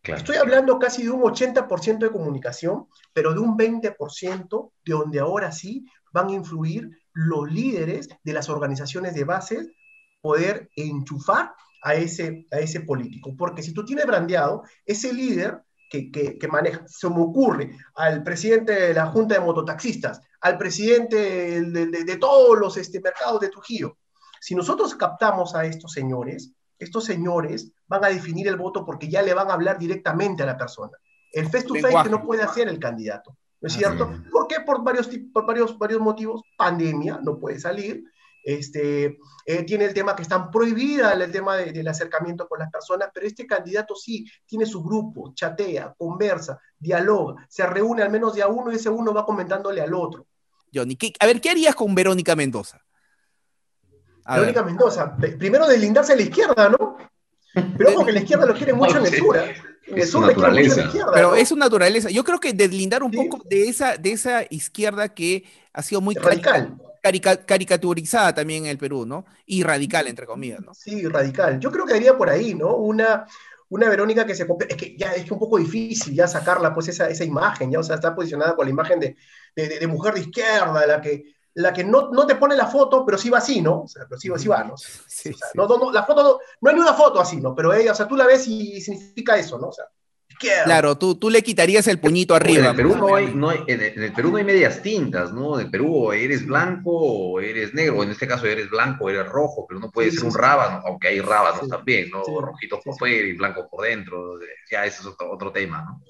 Estoy 0.03 0.37
hablando 0.37 0.79
casi 0.79 1.03
de 1.03 1.11
un 1.11 1.23
80% 1.23 1.99
de 1.99 2.11
comunicación, 2.11 2.87
pero 3.13 3.35
de 3.35 3.41
un 3.41 3.59
20% 3.59 4.73
de 4.85 4.93
donde 4.93 5.21
ahora 5.21 5.53
sí 5.53 5.85
van 6.13 6.29
a 6.29 6.33
influir 6.33 6.89
los 7.13 7.51
líderes 7.51 8.09
de 8.23 8.33
las 8.33 8.49
organizaciones 8.49 9.15
de 9.15 9.25
bases, 9.25 9.69
poder 10.21 10.71
enchufar 10.77 11.53
a 11.83 11.95
ese, 11.95 12.47
a 12.51 12.59
ese 12.59 12.81
político. 12.81 13.37
Porque 13.37 13.63
si 13.63 13.73
tú 13.73 13.85
tienes 13.85 14.07
brandeado, 14.07 14.63
ese 14.87 15.13
líder 15.13 15.63
que, 15.89 16.11
que, 16.11 16.49
maneja, 16.49 16.85
se 16.87 17.09
me 17.09 17.21
ocurre 17.21 17.77
al 17.95 18.23
presidente 18.23 18.73
de 18.73 18.95
la 18.95 19.07
Junta 19.07 19.35
de 19.35 19.41
Mototaxistas, 19.41 20.21
al 20.41 20.59
presidente 20.59 21.63
de, 21.63 21.87
de, 21.87 22.17
todos 22.17 22.59
los 22.59 22.77
este, 22.77 23.01
mercados 23.01 23.41
de 23.41 23.49
Trujillo, 23.49 23.97
si 24.41 24.55
nosotros 24.55 24.95
captamos 24.95 25.55
a 25.55 25.65
estos 25.65 25.93
señores, 25.93 26.53
estos 26.79 27.05
señores 27.05 27.73
van 27.87 28.05
a 28.05 28.09
definir 28.09 28.47
el 28.49 28.57
voto 28.57 28.85
porque 28.85 29.09
ya 29.09 29.23
le 29.23 29.35
van 29.35 29.51
a 29.51 29.55
hablar 29.55 29.79
directamente 29.79 30.43
a 30.43 30.47
la 30.47 30.57
persona. 30.57 30.93
El 31.33 31.47
face 31.47 31.67
to 31.67 31.75
face 31.75 32.05
que 32.05 32.11
no 32.11 32.23
puede 32.23 32.43
hacer 32.43 32.69
el 32.69 32.79
candidato, 32.79 33.37
¿no 33.61 33.67
es 33.67 33.73
cierto? 33.73 34.11
¿Por 34.31 34.47
qué? 34.47 34.61
Por 34.61 34.83
varios, 34.85 35.09
por 35.33 35.47
varios, 35.47 35.77
varios 35.77 36.01
motivos. 36.01 36.43
Pandemia, 36.57 37.21
no 37.23 37.39
puede 37.39 37.59
salir. 37.59 38.05
Este, 38.43 39.19
eh, 39.45 39.63
tiene 39.65 39.85
el 39.85 39.95
tema 39.95 40.15
que 40.15 40.23
están 40.23 40.51
prohibidas 40.51 41.19
el 41.19 41.33
tema 41.33 41.57
del 41.57 41.87
acercamiento 41.89 42.49
con 42.49 42.59
las 42.59 42.71
personas, 42.71 43.11
pero 43.13 43.27
este 43.27 43.47
candidato 43.47 43.95
sí 43.95 44.27
tiene 44.47 44.67
su 44.67 44.83
grupo, 44.83 45.33
chatea, 45.35 45.95
conversa, 45.99 46.61
dialoga, 46.79 47.47
se 47.49 47.67
reúne 47.67 48.03
al 48.03 48.11
menos 48.11 48.35
de 48.35 48.43
a 48.43 48.49
uno 48.49 48.73
y 48.73 48.77
ese 48.77 48.89
uno 48.89 49.13
va 49.13 49.25
comentándole 49.25 49.81
al 49.81 49.95
otro. 49.95 50.27
Johnny, 50.73 50.97
a 51.19 51.27
ver, 51.27 51.41
¿qué 51.41 51.51
harías 51.51 51.75
con 51.75 51.95
Verónica 51.95 52.37
Mendoza? 52.37 52.81
Verónica 54.29 54.63
Mendoza, 54.63 55.17
primero 55.17 55.67
deslindarse 55.67 56.13
a 56.13 56.17
la 56.17 56.23
izquierda, 56.23 56.69
¿no? 56.69 56.97
Pero 57.77 57.95
como 57.95 58.07
que 58.07 58.13
la 58.13 58.21
izquierda 58.21 58.47
lo 58.47 58.55
quiere 58.55 58.73
mucho 58.75 58.99
en 58.99 59.07
el 59.07 59.15
sur. 59.15 59.37
Es 59.87 60.11
su 60.11 60.21
naturaleza. 60.21 60.91
Pero 61.15 61.35
es 61.35 61.49
su 61.49 61.57
naturaleza. 61.57 62.11
Yo 62.11 62.25
creo 62.25 62.39
que 62.39 62.53
deslindar 62.53 63.03
un 63.03 63.11
poco 63.11 63.41
de 63.49 63.69
esa, 63.69 63.97
de 63.97 64.13
esa 64.13 64.43
izquierda 64.51 65.09
que 65.09 65.45
ha 65.73 65.83
sido 65.83 66.01
muy 66.01 66.15
radical. 66.15 66.77
Caricaturizada 67.01 68.35
también 68.35 68.65
en 68.65 68.71
el 68.71 68.79
Perú, 68.79 69.07
¿no? 69.07 69.25
Y 69.47 69.63
radical, 69.63 70.07
entre 70.07 70.27
comillas, 70.27 70.61
¿no? 70.61 70.75
Sí, 70.75 71.07
radical. 71.07 71.59
Yo 71.61 71.71
creo 71.71 71.87
que 71.87 71.97
iría 71.97 72.17
por 72.17 72.31
ahí, 72.31 72.55
¿no? 72.55 72.77
Una, 72.77 73.27
una 73.69 73.89
Verónica 73.89 74.27
que 74.27 74.35
se... 74.35 74.47
Es 74.69 74.77
que 74.77 74.97
ya 74.97 75.13
es 75.13 75.31
un 75.31 75.39
poco 75.39 75.59
difícil 75.59 76.15
ya 76.15 76.27
sacarla, 76.29 76.75
pues, 76.75 76.89
esa, 76.89 77.09
esa 77.09 77.25
imagen, 77.25 77.71
ya, 77.71 77.81
o 77.81 77.83
sea, 77.83 77.97
está 77.97 78.15
posicionada 78.15 78.55
con 78.55 78.67
la 78.67 78.71
imagen 78.71 79.01
de, 79.01 79.17
de, 79.55 79.79
de 79.79 79.87
mujer 79.87 80.15
de 80.15 80.21
izquierda, 80.21 80.87
la 80.87 81.01
que 81.01 81.35
la 81.59 81.73
que 81.73 81.83
no, 81.83 82.11
no, 82.13 82.25
te 82.25 82.37
pone 82.37 82.55
la 82.55 82.67
foto, 82.69 83.05
pero 83.05 83.19
sí 83.19 83.31
va 83.31 83.39
así, 83.39 83.61
¿no? 83.61 83.83
O 83.83 83.89
sea, 83.89 84.07
pero 84.09 84.21
sí, 84.21 84.49
va, 84.49 84.63
¿no? 84.63 84.75
Sí, 85.09 85.33
No, 85.55 85.67
no, 85.67 85.91
la 85.91 86.05
foto, 86.05 86.41
no, 86.61 86.71
hay 86.71 86.77
ni 86.77 86.81
una 86.81 86.95
foto 86.95 87.21
así, 87.21 87.41
¿no? 87.41 87.53
Pero 87.55 87.75
ella, 87.75 87.93
o 87.93 87.95
sea, 87.97 88.07
tú 88.07 88.17
la 88.17 88.27
ves 88.27 88.47
y 88.47 88.81
significa 88.81 89.37
eso, 89.37 89.59
¿no? 89.59 89.69
O 89.69 89.73
sea, 89.73 89.87
Claro, 90.39 90.97
tú, 90.97 91.17
tú 91.17 91.31
le 91.31 91.43
quitarías 91.43 91.87
el 91.89 91.99
puñito 91.99 92.35
arriba. 92.35 92.65
En 92.65 92.71
el, 92.71 92.77
Perú 92.77 92.97
no 92.97 93.15
hay, 93.15 93.35
no 93.35 93.51
hay, 93.51 93.61
en 93.67 94.03
el 94.03 94.13
Perú 94.13 94.31
no 94.31 94.37
hay 94.37 94.45
medias 94.45 94.83
tintas, 94.83 95.33
¿no? 95.33 95.59
En 95.59 95.67
el 95.67 95.71
Perú 95.71 96.13
eres 96.13 96.47
blanco 96.47 96.91
o 96.91 97.41
eres 97.41 97.75
negro, 97.75 98.03
en 98.03 98.11
este 98.11 98.27
caso 98.27 98.47
eres 98.47 98.71
blanco 98.71 99.05
o 99.05 99.11
eres 99.11 99.27
rojo, 99.27 99.67
pero 99.69 99.81
no 99.81 99.91
puede 99.91 100.11
ser 100.11 100.25
un 100.25 100.35
rábano, 100.35 100.83
aunque 100.87 101.09
hay 101.09 101.21
rábanos 101.21 101.69
también, 101.69 102.11
¿no? 102.11 102.23
Rojitos 102.41 102.81
por 102.85 102.97
fuera 102.97 103.27
y 103.27 103.33
blancos 103.33 103.67
por 103.71 103.87
dentro, 103.87 104.35
ya 104.71 104.85
ese 104.85 105.01
es 105.01 105.07
otro, 105.07 105.31
otro 105.31 105.53
tema, 105.53 105.83
¿no? 105.83 106.03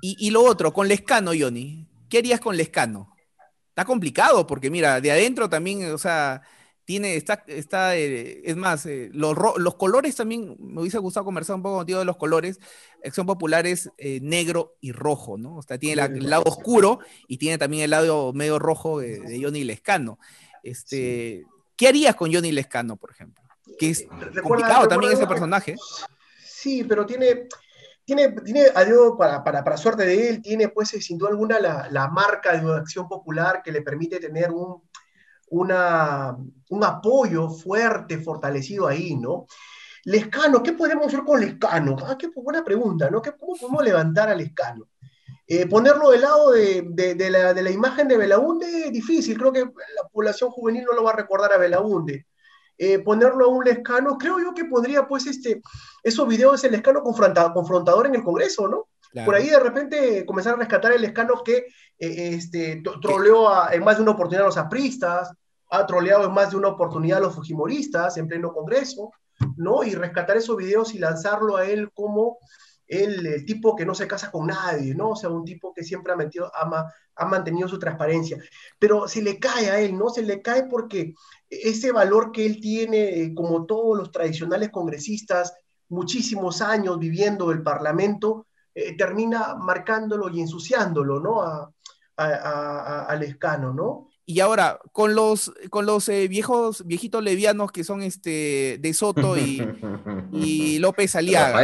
Y, 0.00 0.16
y, 0.18 0.30
lo 0.30 0.42
otro, 0.42 0.72
con 0.72 0.86
Lescano, 0.86 1.32
Johnny, 1.38 1.86
¿qué 2.10 2.18
harías 2.18 2.40
con 2.40 2.56
Lescano? 2.56 3.14
está 3.74 3.84
complicado 3.84 4.46
porque 4.46 4.70
mira, 4.70 5.00
de 5.00 5.10
adentro 5.10 5.48
también, 5.48 5.92
o 5.92 5.98
sea, 5.98 6.42
tiene, 6.84 7.16
está, 7.16 7.44
está 7.46 7.96
eh, 7.96 8.42
es 8.44 8.56
más, 8.56 8.84
eh, 8.86 9.10
los, 9.12 9.36
los, 9.56 9.74
colores 9.76 10.16
también, 10.16 10.56
me 10.58 10.82
hubiese 10.82 10.98
gustado 10.98 11.24
conversar 11.24 11.56
un 11.56 11.62
poco 11.62 11.78
contigo 11.78 11.98
de 11.98 12.04
los 12.04 12.16
colores, 12.16 12.60
son 13.12 13.26
populares 13.26 13.90
eh, 13.96 14.20
negro 14.22 14.76
y 14.80 14.92
rojo, 14.92 15.38
¿no? 15.38 15.56
O 15.56 15.62
sea, 15.62 15.78
tiene 15.78 16.02
el 16.02 16.28
lado 16.28 16.44
oscuro 16.46 16.98
y 17.26 17.38
tiene 17.38 17.58
también 17.58 17.84
el 17.84 17.90
lado 17.90 18.32
medio 18.32 18.58
rojo 18.58 19.00
de, 19.00 19.40
Johnny 19.42 19.64
Lescano. 19.64 20.18
Este, 20.62 21.44
¿Qué 21.76 21.88
harías 21.88 22.14
con 22.14 22.32
Johnny 22.32 22.52
Lescano, 22.52 22.96
por 22.96 23.10
ejemplo? 23.10 23.42
Que 23.78 23.90
es 23.90 24.06
complicado 24.42 24.86
también 24.86 25.12
ese 25.12 25.26
personaje. 25.26 25.74
Sí, 26.44 26.84
pero 26.84 27.04
tiene, 27.06 27.48
tiene, 28.04 28.30
tiene 28.30 28.66
adiós, 28.74 29.14
para, 29.18 29.42
para, 29.42 29.64
para, 29.64 29.76
suerte 29.76 30.04
de 30.04 30.28
él, 30.28 30.42
tiene 30.42 30.68
pues 30.68 30.90
sin 30.90 31.18
duda 31.18 31.30
alguna 31.30 31.58
la, 31.58 31.88
la 31.90 32.08
marca 32.08 32.52
de 32.52 32.64
una 32.64 32.76
acción 32.76 33.08
popular 33.08 33.62
que 33.62 33.72
le 33.72 33.82
permite 33.82 34.20
tener 34.20 34.50
un, 34.50 34.82
una, 35.54 36.36
un 36.70 36.84
apoyo 36.84 37.48
fuerte, 37.48 38.18
fortalecido 38.18 38.86
ahí, 38.86 39.14
¿no? 39.16 39.46
Lescano, 40.04 40.62
¿qué 40.62 40.72
podemos 40.72 41.06
hacer 41.06 41.20
con 41.24 41.40
Lescano? 41.40 41.96
Ah, 42.04 42.16
qué 42.18 42.28
buena 42.34 42.62
pregunta, 42.62 43.08
¿no? 43.10 43.22
¿Cómo 43.22 43.54
podemos 43.58 43.84
levantar 43.84 44.28
a 44.28 44.34
Lescano? 44.34 44.88
Eh, 45.46 45.66
ponerlo 45.66 46.10
del 46.10 46.22
lado 46.22 46.50
de, 46.52 46.86
de, 46.90 47.14
de, 47.14 47.30
la, 47.30 47.54
de, 47.54 47.62
la, 47.62 47.70
imagen 47.70 48.08
de 48.08 48.16
Belaunde 48.16 48.86
es 48.86 48.92
difícil, 48.92 49.38
creo 49.38 49.52
que 49.52 49.60
la 49.60 50.08
población 50.10 50.50
juvenil 50.50 50.84
no 50.84 50.94
lo 50.94 51.04
va 51.04 51.10
a 51.10 51.16
recordar 51.16 51.52
a 51.52 51.58
Belaunde. 51.58 52.26
Eh, 52.76 52.98
ponerlo 52.98 53.44
a 53.44 53.48
un 53.48 53.64
Lescano, 53.64 54.18
creo 54.18 54.40
yo 54.40 54.52
que 54.52 54.64
podría, 54.64 55.06
pues, 55.06 55.26
este, 55.26 55.62
esos 56.02 56.26
videos 56.26 56.64
el 56.64 56.72
Lescano 56.72 57.02
confrontador 57.02 58.06
en 58.06 58.16
el 58.16 58.24
Congreso, 58.24 58.68
¿no? 58.68 58.88
Por 59.24 59.36
ahí 59.36 59.48
de 59.48 59.60
repente 59.60 60.26
comenzar 60.26 60.54
a 60.54 60.56
rescatar 60.56 60.92
el 60.92 61.02
Lescano 61.02 61.44
que 61.44 61.58
eh, 61.98 62.34
este, 62.34 62.82
troleó 63.00 63.70
en 63.70 63.84
más 63.84 63.96
de 63.96 64.02
una 64.02 64.12
oportunidad 64.12 64.42
a 64.42 64.46
los 64.46 64.56
apristas, 64.56 65.32
ha 65.74 65.86
troleado 65.86 66.24
en 66.26 66.32
más 66.32 66.50
de 66.50 66.56
una 66.56 66.68
oportunidad 66.68 67.18
a 67.18 67.22
los 67.22 67.34
fujimoristas 67.34 68.16
en 68.16 68.28
pleno 68.28 68.52
Congreso, 68.52 69.10
¿no? 69.56 69.82
Y 69.82 69.94
rescatar 69.94 70.36
esos 70.36 70.56
videos 70.56 70.94
y 70.94 70.98
lanzarlo 70.98 71.56
a 71.56 71.66
él 71.66 71.90
como 71.92 72.38
el, 72.86 73.44
tipo 73.44 73.74
que 73.74 73.84
no 73.84 73.94
se 73.94 74.06
casa 74.06 74.30
con 74.30 74.46
nadie, 74.46 74.94
¿no? 74.94 75.10
O 75.10 75.16
sea, 75.16 75.30
un 75.30 75.44
tipo 75.44 75.72
que 75.74 75.82
siempre 75.82 76.12
ha, 76.12 76.16
metido, 76.16 76.50
ama, 76.54 76.92
ha 77.16 77.24
mantenido 77.24 77.68
su 77.68 77.78
transparencia. 77.78 78.38
Pero 78.78 79.08
se 79.08 79.20
le 79.20 79.40
cae 79.40 79.70
a 79.70 79.80
él, 79.80 79.98
¿no? 79.98 80.10
Se 80.10 80.22
le 80.22 80.42
cae 80.42 80.64
porque 80.64 81.14
ese 81.48 81.90
valor 81.90 82.30
que 82.30 82.46
él 82.46 82.60
tiene, 82.60 83.22
eh, 83.22 83.34
como 83.34 83.66
todos 83.66 83.98
los 83.98 84.12
tradicionales 84.12 84.70
congresistas, 84.70 85.54
muchísimos 85.88 86.62
años 86.62 86.98
viviendo 87.00 87.50
el 87.50 87.62
Parlamento, 87.62 88.46
eh, 88.74 88.96
termina 88.96 89.56
marcándolo 89.56 90.28
y 90.28 90.40
ensuciándolo, 90.40 91.20
¿no? 91.20 91.42
A, 91.42 91.70
al 92.16 93.24
escano, 93.24 93.74
¿no? 93.74 94.06
Y 94.26 94.40
ahora, 94.40 94.78
con 94.92 95.14
los, 95.14 95.52
con 95.70 95.84
los 95.84 96.08
eh, 96.08 96.28
viejos, 96.28 96.86
viejitos 96.86 97.22
levianos 97.22 97.70
que 97.70 97.84
son 97.84 98.02
este 98.02 98.78
de 98.80 98.94
Soto 98.94 99.36
y, 99.36 99.62
y 100.32 100.78
López 100.78 101.14
Aliaga. 101.14 101.60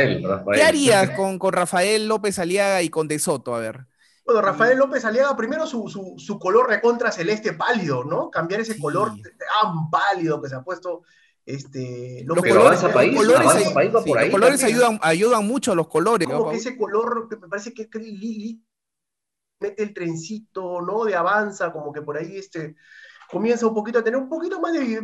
¿Qué 0.52 0.62
harías 0.62 1.10
con, 1.10 1.38
con, 1.38 1.52
Rafael 1.52 2.06
López 2.06 2.38
Aliaga 2.38 2.82
y 2.82 2.90
con 2.90 3.08
De 3.08 3.18
Soto? 3.18 3.54
A 3.54 3.60
ver. 3.60 3.86
Bueno, 4.26 4.42
Rafael 4.42 4.78
López 4.78 5.04
Aliaga, 5.04 5.34
primero 5.36 5.66
su, 5.66 5.88
su, 5.88 6.14
su 6.18 6.38
color 6.38 6.68
recontra 6.68 7.10
celeste 7.10 7.54
pálido, 7.54 8.04
¿no? 8.04 8.30
Cambiar 8.30 8.60
ese 8.60 8.78
color 8.78 9.12
tan 9.22 9.90
pálido 9.90 10.40
que 10.42 10.48
se 10.50 10.56
ha 10.56 10.62
puesto 10.62 11.02
este, 11.46 12.22
los 12.26 12.38
colores, 12.38 12.80
país, 12.92 13.16
colores, 13.16 13.70
país 13.72 13.90
por 13.90 14.18
ahí 14.18 14.26
los 14.26 14.32
colores 14.32 14.62
ayudan, 14.62 14.98
ayudan 15.02 15.46
mucho 15.46 15.72
a 15.72 15.74
los 15.74 15.88
colores. 15.88 16.28
Como 16.28 16.50
que 16.50 16.56
ese 16.56 16.76
color 16.76 17.26
que 17.28 17.36
me 17.36 17.48
parece 17.48 17.72
que, 17.72 17.88
que 17.88 17.98
mete 19.60 19.82
el 19.82 19.94
trencito, 19.94 20.80
¿no? 20.80 21.04
De 21.04 21.14
avanza, 21.14 21.72
como 21.72 21.92
que 21.92 22.02
por 22.02 22.16
ahí 22.16 22.36
este, 22.36 22.76
comienza 23.30 23.66
un 23.66 23.74
poquito 23.74 23.98
a 23.98 24.04
tener 24.04 24.18
un 24.18 24.28
poquito 24.28 24.60
más 24.60 24.72
de, 24.72 25.02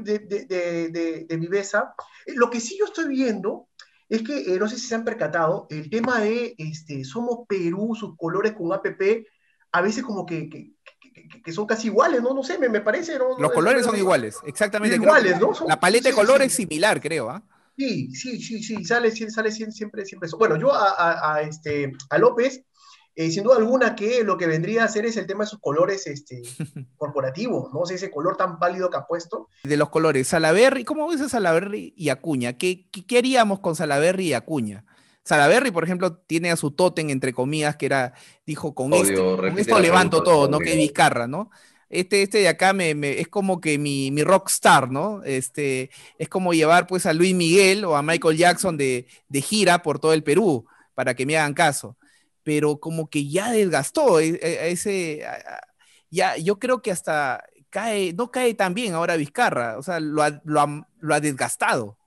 de, 1.28 1.36
viveza. 1.36 1.94
Eh, 2.24 2.32
lo 2.34 2.50
que 2.50 2.60
sí 2.60 2.76
yo 2.78 2.86
estoy 2.86 3.08
viendo 3.08 3.68
es 4.08 4.22
que, 4.22 4.54
eh, 4.54 4.58
no 4.58 4.68
sé 4.68 4.76
si 4.76 4.86
se 4.86 4.94
han 4.94 5.04
percatado, 5.04 5.66
el 5.70 5.90
tema 5.90 6.20
de 6.20 6.54
este, 6.58 7.04
Somos 7.04 7.46
Perú, 7.48 7.94
sus 7.94 8.16
colores 8.16 8.52
con 8.52 8.72
APP, 8.72 9.26
a 9.72 9.80
veces 9.82 10.02
como 10.04 10.24
que, 10.24 10.48
que, 10.48 11.52
son 11.52 11.66
casi 11.66 11.88
iguales, 11.88 12.22
¿no? 12.22 12.32
No 12.32 12.42
sé, 12.42 12.58
me, 12.58 12.68
me 12.68 12.80
parece. 12.80 13.18
¿no? 13.18 13.38
Los 13.38 13.52
colores 13.52 13.84
son 13.84 13.96
iguales, 13.96 14.38
exactamente. 14.46 14.96
Iguales, 14.96 15.40
¿no? 15.40 15.52
la 15.66 15.78
paleta 15.78 16.08
de 16.08 16.14
colores 16.14 16.48
es 16.48 16.54
similar, 16.54 17.00
creo, 17.00 17.28
¿ah? 17.30 17.42
Sí, 17.76 18.14
sí, 18.14 18.40
sí, 18.40 18.62
sí, 18.62 18.84
sale, 18.84 19.10
sale 19.10 19.52
siempre, 19.52 20.06
siempre 20.06 20.26
eso. 20.26 20.38
Bueno, 20.38 20.56
yo 20.56 20.70
a, 20.72 21.42
este, 21.42 21.92
a 22.08 22.16
López, 22.16 22.64
eh, 23.16 23.30
sin 23.30 23.42
duda 23.42 23.56
alguna 23.56 23.96
que 23.96 24.22
lo 24.22 24.36
que 24.36 24.46
vendría 24.46 24.84
a 24.84 24.88
ser 24.88 25.06
es 25.06 25.16
el 25.16 25.26
tema 25.26 25.44
de 25.44 25.50
sus 25.50 25.58
colores 25.58 26.06
este, 26.06 26.42
corporativos, 26.96 27.72
¿no? 27.72 27.80
O 27.80 27.90
ese 27.90 28.10
color 28.10 28.36
tan 28.36 28.58
pálido 28.58 28.90
que 28.90 28.98
ha 28.98 29.06
puesto. 29.06 29.48
De 29.64 29.76
los 29.76 29.88
colores, 29.88 30.28
Salaberry, 30.28 30.84
¿cómo 30.84 31.08
ves 31.08 31.20
a 31.22 31.28
Salaberry 31.28 31.94
y 31.96 32.10
Acuña? 32.10 32.54
¿Qué, 32.54 32.88
qué, 32.90 33.18
haríamos 33.18 33.60
con 33.60 33.74
Salaberry 33.74 34.28
y 34.28 34.32
Acuña? 34.34 34.84
Salaberry, 35.24 35.72
por 35.72 35.82
ejemplo, 35.82 36.18
tiene 36.18 36.52
a 36.52 36.56
su 36.56 36.70
tótem, 36.70 37.10
entre 37.10 37.32
comillas, 37.32 37.74
que 37.76 37.86
era, 37.86 38.12
dijo, 38.46 38.74
con, 38.74 38.92
esto, 38.92 39.38
con 39.38 39.58
esto 39.58 39.80
levanto 39.80 40.22
todo, 40.22 40.48
¿no? 40.48 40.60
Que 40.60 40.72
es 40.72 40.76
Vizcarra, 40.76 41.26
¿no? 41.26 41.50
este, 41.88 42.22
este 42.22 42.38
de 42.38 42.48
acá 42.48 42.72
me, 42.72 42.90
es 43.20 43.28
como 43.28 43.60
que 43.60 43.78
mi, 43.78 44.10
mi 44.10 44.22
rockstar, 44.24 44.90
¿no? 44.90 45.22
Este, 45.24 45.90
es 46.18 46.28
como 46.28 46.52
llevar 46.52 46.86
pues 46.86 47.06
a 47.06 47.12
Luis 47.12 47.34
Miguel 47.34 47.84
o 47.84 47.96
a 47.96 48.02
Michael 48.02 48.36
Jackson 48.36 48.76
de, 48.76 49.06
gira 49.34 49.82
por 49.82 49.98
todo 49.98 50.12
el 50.12 50.22
Perú, 50.22 50.66
para 50.94 51.14
que 51.14 51.26
me 51.26 51.36
hagan 51.36 51.54
caso. 51.54 51.96
Pero 52.46 52.78
como 52.78 53.10
que 53.10 53.28
ya 53.28 53.50
desgastó 53.50 54.20
e, 54.20 54.38
e, 54.40 54.70
ese, 54.70 55.26
ya, 56.10 56.36
yo 56.36 56.60
creo 56.60 56.80
que 56.80 56.92
hasta 56.92 57.42
cae, 57.70 58.12
no 58.12 58.30
cae 58.30 58.54
tan 58.54 58.72
bien 58.72 58.94
ahora 58.94 59.16
Vizcarra, 59.16 59.76
o 59.78 59.82
sea, 59.82 59.98
lo 59.98 60.22
ha, 60.22 60.40
lo 60.44 61.14
ha, 61.14 61.20
desgastado. 61.20 61.98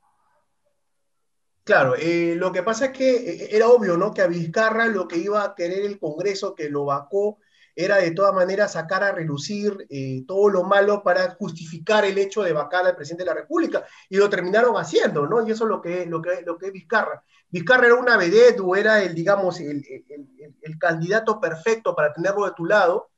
Claro, 1.66 1.96
eh, 1.98 2.36
lo 2.38 2.54
que 2.54 2.64
pasa 2.64 2.86
es 2.86 2.92
que 2.94 3.18
eh, 3.18 3.48
era 3.52 3.68
obvio, 3.68 3.98
¿no? 3.98 4.14
Que 4.14 4.22
a 4.22 4.28
Vizcarra 4.28 4.88
lo 4.88 5.10
que 5.10 5.18
iba 5.18 5.44
a 5.44 5.56
querer 5.56 5.84
el 5.84 6.00
Congreso, 6.00 6.56
que 6.56 6.70
lo 6.70 6.86
vacó, 6.86 7.40
era 7.76 7.98
de 7.98 8.12
todas 8.12 8.34
maneras 8.34 8.74
sacar 8.74 9.04
a 9.04 9.12
relucir 9.12 9.86
eh, 9.90 10.24
todo 10.28 10.50
lo 10.50 10.64
malo 10.64 11.04
para 11.04 11.36
justificar 11.36 12.06
el 12.06 12.18
hecho 12.18 12.44
de 12.44 12.54
vacar 12.54 12.86
al 12.86 12.96
presidente 12.96 13.24
de 13.24 13.30
la 13.30 13.42
República, 13.42 13.86
y 14.10 14.18
lo 14.18 14.30
terminaron 14.30 14.76
haciendo, 14.76 15.28
¿no? 15.28 15.48
Y 15.48 15.52
eso 15.52 15.66
es 15.66 15.70
lo 15.70 15.82
que, 15.82 16.06
lo 16.06 16.22
que, 16.22 16.42
lo 16.46 16.58
que 16.58 16.68
es 16.68 16.74
Vizcarra. 16.74 17.24
Vizcarra 17.50 17.88
era 17.88 17.96
una 17.96 18.18
vedette 18.18 18.60
o 18.60 18.76
era 18.76 19.02
el, 19.02 19.16
digamos, 19.16 19.60
el, 19.60 19.84
el, 20.62 20.78
candidato 20.78 21.40
perfecto 21.40 21.96
para 21.96 22.14
tenerlo 22.14 22.46
de 22.46 22.52
tu 22.52 22.66
lado 22.66 23.10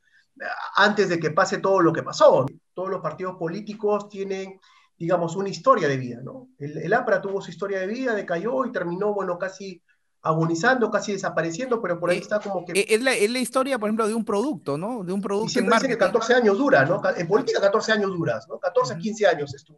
antes 0.75 1.09
de 1.09 1.19
que 1.19 1.31
pase 1.31 1.57
todo 1.57 1.81
lo 1.81 1.93
que 1.93 2.03
pasó. 2.03 2.45
Todos 2.73 2.89
los 2.89 3.01
partidos 3.01 3.35
políticos 3.37 4.09
tienen, 4.09 4.59
digamos, 4.97 5.35
una 5.35 5.49
historia 5.49 5.87
de 5.87 5.97
vida, 5.97 6.21
¿no? 6.23 6.49
El, 6.57 6.77
el 6.77 6.93
APRA 6.93 7.21
tuvo 7.21 7.41
su 7.41 7.51
historia 7.51 7.79
de 7.79 7.87
vida, 7.87 8.15
decayó 8.15 8.65
y 8.65 8.71
terminó, 8.71 9.13
bueno, 9.13 9.37
casi 9.37 9.83
agonizando, 10.23 10.91
casi 10.91 11.13
desapareciendo, 11.13 11.81
pero 11.81 11.99
por 11.99 12.09
ahí 12.09 12.17
eh, 12.17 12.21
está 12.21 12.39
como 12.39 12.63
que... 12.63 12.73
Eh, 12.73 12.85
es 12.89 13.01
la, 13.01 13.13
es 13.13 13.29
la, 13.29 13.39
historia, 13.39 13.79
por 13.79 13.89
ejemplo, 13.89 14.07
de 14.07 14.13
un 14.13 14.23
producto, 14.23 14.77
¿no? 14.77 15.03
De 15.03 15.11
un 15.13 15.21
producto. 15.21 15.47
Y 15.47 15.49
siempre 15.49 15.87
que 15.87 15.97
14 15.97 16.35
años 16.35 16.57
dura, 16.57 16.85
¿no? 16.85 17.01
En 17.15 17.27
política 17.27 17.59
14 17.59 17.93
años 17.93 18.11
duras, 18.11 18.47
¿no? 18.47 18.59
14 18.59 18.93
a 18.93 18.97
15 18.97 19.27
años 19.27 19.53
es 19.55 19.63
tu, 19.63 19.75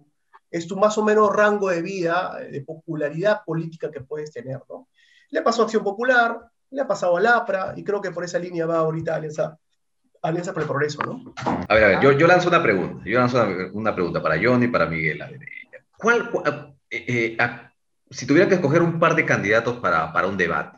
es 0.51 0.67
tu 0.67 0.75
más 0.75 0.97
o 0.97 1.03
menos 1.03 1.33
rango 1.33 1.69
de 1.69 1.81
vida, 1.81 2.37
de 2.39 2.61
popularidad 2.61 3.41
política 3.45 3.89
que 3.89 4.01
puedes 4.01 4.31
tener, 4.31 4.61
¿no? 4.69 4.89
Le 5.29 5.41
pasó 5.41 5.61
a 5.61 5.65
Acción 5.65 5.83
Popular, 5.83 6.37
le 6.71 6.81
ha 6.81 6.87
pasado 6.87 7.17
al 7.17 7.25
APRA, 7.25 7.73
y 7.77 7.83
creo 7.83 8.01
que 8.01 8.11
por 8.11 8.23
esa 8.23 8.37
línea 8.37 8.65
va 8.65 8.79
ahorita 8.79 9.15
Alianza, 9.15 9.57
Alianza 10.21 10.53
por 10.53 10.63
el 10.63 10.67
Progreso, 10.67 11.01
¿no? 11.03 11.33
A 11.69 11.73
ver, 11.73 11.83
a 11.83 11.87
ver, 11.87 12.01
yo, 12.01 12.11
yo 12.11 12.27
lanzo 12.27 12.49
una 12.49 12.61
pregunta, 12.61 13.03
yo 13.05 13.17
lanzo 13.17 13.41
una, 13.41 13.71
una 13.73 13.95
pregunta 13.95 14.21
para 14.21 14.35
Johnny 14.41 14.65
y 14.65 14.69
para 14.69 14.87
Miguel. 14.87 15.23
¿Cuál, 15.97 16.29
eh, 16.89 17.37
si 18.13 18.25
tuviera 18.25 18.47
que 18.47 18.55
escoger 18.55 18.81
un 18.81 18.99
par 18.99 19.15
de 19.15 19.25
candidatos 19.25 19.77
para, 19.77 20.13
para 20.13 20.27
un 20.27 20.37
debate, 20.37 20.77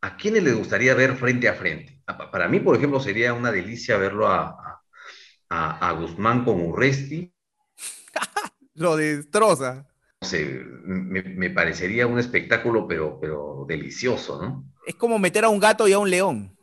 ¿a 0.00 0.16
quiénes 0.16 0.42
les 0.42 0.54
gustaría 0.54 0.94
ver 0.94 1.16
frente 1.16 1.48
a 1.48 1.54
frente? 1.54 2.00
Para 2.30 2.48
mí, 2.48 2.60
por 2.60 2.76
ejemplo, 2.76 3.00
sería 3.00 3.32
una 3.32 3.52
delicia 3.52 3.96
verlo 3.96 4.28
a, 4.28 4.82
a, 5.48 5.88
a 5.88 5.92
Guzmán 5.92 6.44
con 6.44 6.60
Urresti. 6.60 7.32
Lo 8.74 8.96
destroza. 8.96 9.86
No 10.20 10.28
sé, 10.28 10.62
me, 10.84 11.22
me, 11.22 11.50
parecería 11.50 12.06
un 12.06 12.18
espectáculo, 12.18 12.86
pero, 12.86 13.18
pero 13.20 13.64
delicioso, 13.68 14.40
¿no? 14.40 14.64
Es 14.86 14.94
como 14.94 15.18
meter 15.18 15.44
a 15.44 15.48
un 15.48 15.58
gato 15.58 15.88
y 15.88 15.92
a 15.92 15.98
un 15.98 16.10
león. 16.10 16.56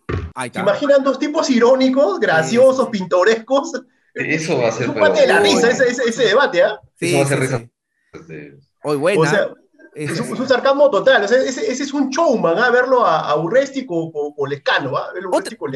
¿Se 0.53 0.59
imaginan 0.59 1.03
dos 1.03 1.19
tipos 1.19 1.49
irónicos, 1.49 2.19
graciosos, 2.19 2.89
pintorescos? 2.89 3.83
Eso 4.13 4.57
va 4.57 4.69
a 4.69 4.71
ser... 4.71 4.89
Es 4.89 4.95
un 4.95 5.13
de 5.13 5.27
la 5.27 5.39
risa 5.41 5.69
ese, 5.69 5.87
ese, 5.89 6.23
debate, 6.23 6.63
¿ah? 6.63 6.79
Sí, 6.95 7.09
Eso 7.09 7.17
va 7.17 7.23
a 7.23 7.27
ser 7.27 7.39
risa. 7.39 7.69
Hoy 8.83 8.97
buena. 8.97 9.21
O 9.21 9.25
sea, 9.25 9.49
es, 9.95 10.19
un, 10.19 10.47
sarcasmo 10.47 10.89
total. 10.89 11.23
ese, 11.23 11.71
es 11.71 11.93
un 11.93 12.09
showman, 12.09 12.57
a 12.57 12.65
¿ah? 12.65 12.71
verlo 12.71 13.05
a, 13.05 13.35
Urresti 13.35 13.85
con, 13.85 14.11
Lescano. 14.47 14.95
¿ah? 14.97 15.11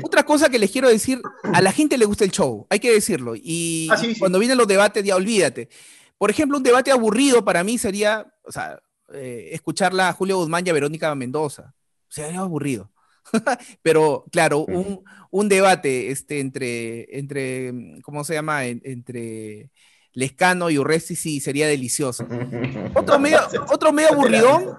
Otra, 0.03 0.23
cosa 0.23 0.49
que 0.49 0.59
les 0.59 0.71
quiero 0.71 0.87
decir, 0.87 1.21
a 1.43 1.61
la 1.61 1.71
gente 1.71 1.97
le 1.97 2.05
gusta 2.05 2.23
el 2.23 2.31
show, 2.31 2.67
hay 2.69 2.79
que 2.79 2.91
decirlo. 2.91 3.33
Y 3.35 3.87
ah, 3.91 3.97
cuando 4.19 4.39
vienen 4.39 4.57
los 4.57 4.67
debates, 4.67 5.03
ya 5.03 5.15
olvídate. 5.15 5.69
Por 6.17 6.29
ejemplo, 6.29 6.57
un 6.57 6.63
debate 6.63 6.91
aburrido 6.91 7.43
para 7.43 7.63
mí 7.63 7.77
sería, 7.77 8.33
o 8.45 8.51
sea, 8.51 8.79
eh, 9.13 9.49
escucharla 9.51 10.09
a 10.09 10.13
Julio 10.13 10.37
Guzmán 10.37 10.65
y 10.65 10.69
a 10.69 10.73
Verónica 10.73 11.13
Mendoza. 11.15 11.73
Sería 12.07 12.39
aburrido. 12.39 12.91
Pero, 13.81 14.25
claro, 14.31 14.65
un, 15.31 15.49
debate 15.49 16.11
este, 16.11 16.39
entre, 16.39 17.17
entre, 17.17 18.01
¿cómo 18.03 18.23
se 18.23 18.33
llama? 18.35 18.65
entre 18.65 19.71
Lescano 20.13 20.69
y 20.69 20.77
Urresti 20.77 21.15
sí 21.15 21.39
sería 21.39 21.67
delicioso. 21.67 22.25
Otro 22.95 23.19
medio, 23.19 23.39
otro 23.69 23.91
medio 23.91 24.13
aburridón, 24.13 24.77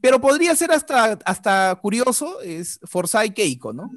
pero 0.00 0.20
podría 0.20 0.54
ser 0.54 0.70
hasta, 0.70 1.18
hasta 1.24 1.78
curioso, 1.82 2.40
es 2.42 2.78
Forza 2.84 3.24
y 3.24 3.30
Keiko, 3.30 3.72
¿no? 3.72 3.90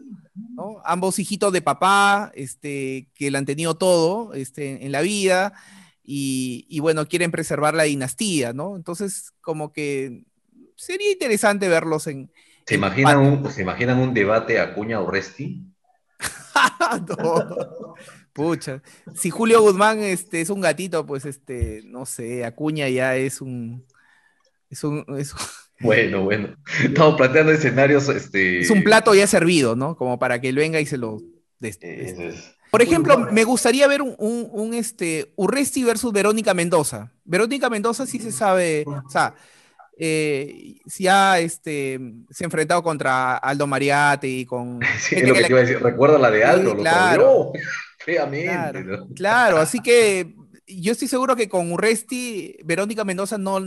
Ambos 0.83 1.19
hijitos 1.19 1.53
de 1.53 1.61
papá, 1.61 2.31
este, 2.33 3.09
que 3.13 3.29
le 3.29 3.37
han 3.37 3.45
tenido 3.45 3.75
todo 3.75 4.33
este, 4.33 4.85
en 4.85 4.91
la 4.91 5.01
vida, 5.01 5.53
y, 6.03 6.79
bueno, 6.81 7.07
quieren 7.07 7.31
preservar 7.31 7.73
la 7.73 7.83
dinastía, 7.83 8.53
¿no? 8.53 8.75
Entonces, 8.75 9.33
como 9.39 9.71
que 9.71 10.23
sería 10.75 11.11
interesante 11.11 11.69
verlos 11.69 12.07
en... 12.07 12.31
¿Se, 12.65 12.75
imaginan, 12.75 13.17
un, 13.17 13.51
¿se 13.51 13.61
imaginan 13.61 13.99
un 13.99 14.13
debate 14.13 14.59
Acuña-Urresti? 14.59 15.63
no. 17.07 17.95
Pucha, 18.33 18.81
si 19.13 19.29
Julio 19.29 19.61
Guzmán 19.61 19.99
este, 19.99 20.41
es 20.41 20.49
un 20.49 20.61
gatito, 20.61 21.05
pues 21.05 21.25
este, 21.25 21.81
no 21.85 22.05
sé, 22.05 22.45
Acuña 22.45 22.87
ya 22.89 23.15
es 23.15 23.41
un. 23.41 23.85
Es 24.69 24.83
un. 24.83 25.05
Bueno, 25.83 26.25
bueno. 26.25 26.55
Estamos 26.83 27.15
planteando 27.15 27.51
escenarios. 27.51 28.07
Este... 28.07 28.59
Es 28.59 28.69
un 28.69 28.83
plato 28.83 29.15
ya 29.15 29.25
servido, 29.25 29.75
¿no? 29.75 29.95
Como 29.95 30.19
para 30.19 30.39
que 30.39 30.49
él 30.49 30.55
venga 30.55 30.79
y 30.79 30.85
se 30.85 30.95
lo. 30.95 31.17
Este, 31.59 32.35
Por 32.69 32.83
ejemplo, 32.83 33.17
me 33.31 33.43
gustaría 33.43 33.87
ver 33.87 34.03
un, 34.03 34.15
un, 34.19 34.73
este, 34.75 35.33
Urresti 35.37 35.83
versus 35.83 36.13
Verónica 36.13 36.53
Mendoza. 36.53 37.11
Verónica 37.23 37.67
Mendoza 37.69 38.05
sí 38.05 38.19
se 38.19 38.31
sabe, 38.31 38.83
o 38.85 39.09
sea, 39.09 39.33
eh, 39.97 40.79
si 40.87 41.07
ha 41.07 41.37
este, 41.39 41.99
se 42.31 42.43
ha 42.43 42.45
enfrentado 42.45 42.81
contra 42.81 43.37
Aldo 43.37 43.67
Mariatti 43.67 44.39
y 44.39 44.45
con... 44.45 44.79
Sí, 44.99 45.15
es 45.15 45.27
lo 45.27 45.35
que, 45.35 45.41
te 45.43 45.49
iba 45.49 45.59
a 45.59 45.61
decir. 45.61 45.81
Recuerda 45.81 46.17
la 46.17 46.31
de 46.31 46.43
Aldo, 46.43 46.75
claro. 46.75 47.51
Claro, 49.15 49.57
así 49.57 49.79
que 49.83 50.33
yo 50.67 50.91
estoy 50.91 51.07
seguro 51.07 51.35
que 51.35 51.49
con 51.49 51.71
Urresti, 51.71 52.57
Verónica 52.63 53.03
Mendoza 53.03 53.37
no, 53.37 53.59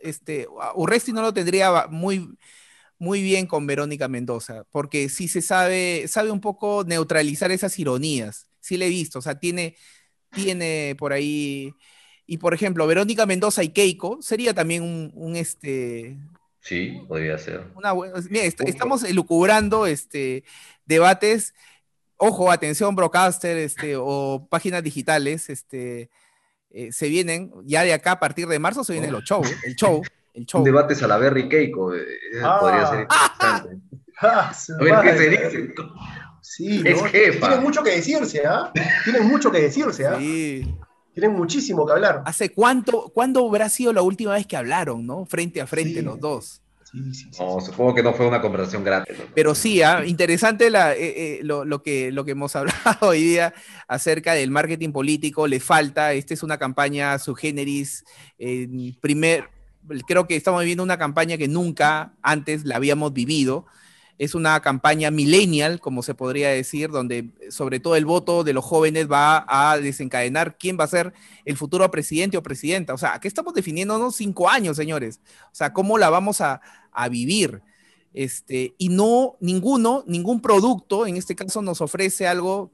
este, 0.00 0.46
Urresti 0.74 1.12
no 1.12 1.22
lo 1.22 1.34
tendría 1.34 1.86
muy, 1.88 2.36
muy 2.98 3.22
bien 3.22 3.46
con 3.46 3.66
Verónica 3.66 4.08
Mendoza, 4.08 4.64
porque 4.70 5.08
sí 5.08 5.28
se 5.28 5.42
sabe, 5.42 6.06
sabe 6.08 6.30
un 6.30 6.40
poco 6.40 6.84
neutralizar 6.84 7.50
esas 7.50 7.78
ironías, 7.78 8.48
sí 8.60 8.76
le 8.76 8.86
he 8.86 8.90
visto, 8.90 9.18
o 9.18 9.22
sea, 9.22 9.38
tiene, 9.38 9.76
tiene 10.30 10.94
por 10.98 11.12
ahí, 11.12 11.74
y 12.26 12.38
por 12.38 12.54
ejemplo, 12.54 12.86
Verónica 12.86 13.26
Mendoza 13.26 13.62
y 13.62 13.70
Keiko 13.70 14.22
sería 14.22 14.54
también 14.54 15.12
un, 15.14 15.36
este... 15.36 16.18
Sí, 16.60 16.98
podría 17.06 17.36
ser. 17.36 17.66
Una, 17.74 17.92
mira, 18.30 18.44
estamos 18.44 19.04
elucubrando 19.04 19.86
este, 19.86 20.44
debates 20.86 21.52
ojo, 22.16 22.50
atención, 22.50 22.94
broadcaster 22.94 23.56
este, 23.58 23.94
o 23.96 24.46
páginas 24.50 24.82
digitales, 24.82 25.50
este, 25.50 26.10
eh, 26.70 26.92
se 26.92 27.08
vienen, 27.08 27.52
ya 27.64 27.82
de 27.82 27.92
acá 27.92 28.12
a 28.12 28.20
partir 28.20 28.46
de 28.48 28.58
marzo 28.58 28.84
se 28.84 28.92
vienen 28.92 29.12
los 29.12 29.24
shows, 29.24 29.50
el 29.64 29.74
show, 29.74 30.02
el 30.34 30.46
show. 30.46 30.60
Un 30.60 30.64
debate 30.64 30.94
Salaberry 30.94 31.48
Keiko, 31.48 31.94
eh, 31.94 32.04
ah. 32.42 32.58
podría 32.60 32.86
ser 32.86 33.00
interesante. 33.32 33.78
Ah, 34.20 34.52
a 34.52 34.82
ver 34.82 34.94
qué 35.02 35.18
se 35.18 35.28
dice. 35.30 35.74
Sí, 36.40 36.82
es 36.84 37.02
jefa. 37.06 37.48
Tienen 37.48 37.62
mucho 37.64 37.82
que 37.82 37.90
decirse, 37.90 38.42
¿ah? 38.46 38.70
Tienen 39.02 39.26
mucho 39.26 39.50
que 39.50 39.60
decirse, 39.60 40.06
¿ah? 40.06 40.16
Sí. 40.18 40.76
Tienen 41.12 41.32
muchísimo 41.32 41.86
que 41.86 41.92
hablar. 41.92 42.22
¿Hace 42.26 42.52
cuánto, 42.52 43.10
cuándo 43.14 43.46
habrá 43.46 43.68
sido 43.68 43.92
la 43.92 44.02
última 44.02 44.34
vez 44.34 44.46
que 44.46 44.56
hablaron, 44.56 45.06
no? 45.06 45.24
Frente 45.26 45.60
a 45.60 45.66
frente 45.66 46.02
los 46.02 46.20
dos 46.20 46.63
no, 46.94 47.60
supongo 47.60 47.94
que 47.94 48.02
no 48.02 48.12
fue 48.12 48.26
una 48.26 48.40
conversación 48.40 48.84
grande. 48.84 49.16
Pero 49.34 49.54
sí, 49.54 49.82
¿ah? 49.82 50.04
interesante 50.06 50.70
la, 50.70 50.94
eh, 50.94 51.38
eh, 51.38 51.40
lo, 51.42 51.82
que, 51.82 52.12
lo 52.12 52.24
que 52.24 52.32
hemos 52.32 52.54
hablado 52.56 53.08
hoy 53.08 53.22
día 53.22 53.52
acerca 53.88 54.34
del 54.34 54.50
marketing 54.50 54.92
político. 54.92 55.46
Le 55.46 55.60
falta, 55.60 56.12
esta 56.12 56.34
es 56.34 56.42
una 56.42 56.58
campaña 56.58 57.18
subgéneris. 57.18 58.04
primer, 59.00 59.50
creo 60.06 60.26
que 60.26 60.36
estamos 60.36 60.60
viviendo 60.60 60.84
una 60.84 60.98
campaña 60.98 61.36
que 61.36 61.48
nunca 61.48 62.14
antes 62.22 62.64
la 62.64 62.76
habíamos 62.76 63.12
vivido. 63.12 63.66
Es 64.18 64.34
una 64.34 64.60
campaña 64.60 65.10
millennial, 65.10 65.80
como 65.80 66.02
se 66.02 66.14
podría 66.14 66.50
decir, 66.50 66.90
donde 66.90 67.30
sobre 67.50 67.80
todo 67.80 67.96
el 67.96 68.04
voto 68.04 68.44
de 68.44 68.52
los 68.52 68.64
jóvenes 68.64 69.10
va 69.10 69.44
a 69.48 69.78
desencadenar 69.78 70.56
quién 70.56 70.78
va 70.78 70.84
a 70.84 70.88
ser 70.88 71.12
el 71.44 71.56
futuro 71.56 71.90
presidente 71.90 72.36
o 72.36 72.42
presidenta. 72.42 72.94
O 72.94 72.98
sea, 72.98 73.14
aquí 73.14 73.26
estamos 73.26 73.54
definiéndonos 73.54 74.14
cinco 74.14 74.48
años, 74.48 74.76
señores. 74.76 75.20
O 75.46 75.54
sea, 75.54 75.72
cómo 75.72 75.98
la 75.98 76.10
vamos 76.10 76.40
a, 76.40 76.60
vivir. 77.10 77.60
Este, 78.12 78.74
y 78.78 78.88
no, 78.88 79.36
ninguno, 79.40 80.04
ningún 80.06 80.40
producto, 80.40 81.06
en 81.06 81.16
este 81.16 81.34
caso, 81.34 81.60
nos 81.60 81.80
ofrece 81.80 82.28
algo. 82.28 82.70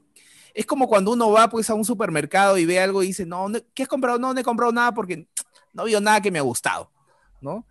Es 0.53 0.67
como 0.67 0.87
cuando 0.87 1.11
uno 1.11 1.31
va 1.31 1.49
pues 1.49 1.71
a 1.71 1.73
un 1.73 1.85
supermercado 1.85 2.57
y 2.59 2.65
ve 2.65 2.79
algo 2.79 3.01
y 3.01 3.07
dice, 3.07 3.25
no, 3.25 3.47
¿qué 3.73 3.83
has 3.83 3.89
comprado? 3.89 4.19
No, 4.19 4.33
no 4.33 4.39
he 4.39 4.43
comprado 4.43 4.71
nada 4.71 4.93
porque 4.93 5.27
no 5.73 5.85
veo 5.85 5.99
nada 5.99 6.21
que 6.21 6.29
me 6.29 6.37
ha 6.37 6.43
gustado, 6.43 6.91
¿no? 7.39 7.65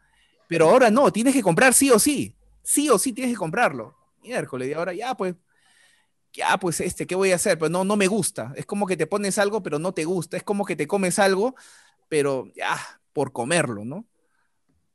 Pero 0.48 0.68
ahora 0.68 0.90
no, 0.90 1.12
tienes 1.12 1.34
que 1.34 1.42
comprar 1.42 1.72
sí 1.72 1.90
o 1.92 2.00
sí 2.00 2.34
sí 2.70 2.88
o 2.88 2.98
sí 2.98 3.12
tienes 3.12 3.34
que 3.34 3.38
comprarlo. 3.38 3.96
Miércoles, 4.22 4.68
y 4.68 4.74
ahora 4.74 4.92
ya, 4.92 5.14
pues, 5.14 5.34
ya, 6.32 6.56
pues, 6.58 6.80
este, 6.80 7.06
¿qué 7.06 7.14
voy 7.14 7.32
a 7.32 7.36
hacer? 7.36 7.58
Pues 7.58 7.70
no, 7.70 7.84
no 7.84 7.96
me 7.96 8.06
gusta. 8.06 8.52
Es 8.54 8.66
como 8.66 8.86
que 8.86 8.96
te 8.96 9.06
pones 9.06 9.38
algo, 9.38 9.62
pero 9.62 9.78
no 9.78 9.92
te 9.92 10.04
gusta. 10.04 10.36
Es 10.36 10.44
como 10.44 10.64
que 10.64 10.76
te 10.76 10.86
comes 10.86 11.18
algo, 11.18 11.54
pero 12.08 12.46
ya, 12.54 12.76
por 13.12 13.32
comerlo, 13.32 13.84
¿no? 13.84 14.06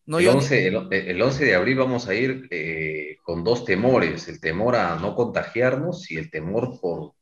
no 0.06 0.20
el, 0.20 0.28
11, 0.30 0.68
el, 0.68 1.22
11, 1.22 1.46
de 1.46 1.56
abril 1.56 1.78
vamos 1.78 2.08
a 2.08 2.14
ir 2.14 2.48
eh, 2.52 3.18
con 3.24 3.44
dos 3.44 3.66
temores, 3.66 4.28
el 4.28 4.40
temor 4.40 4.76
a 4.76 4.96
no 4.98 5.16
contagiarnos 5.16 6.12
y 6.12 6.18
el 6.18 6.30
temor 6.30 6.80
por, 6.80 7.14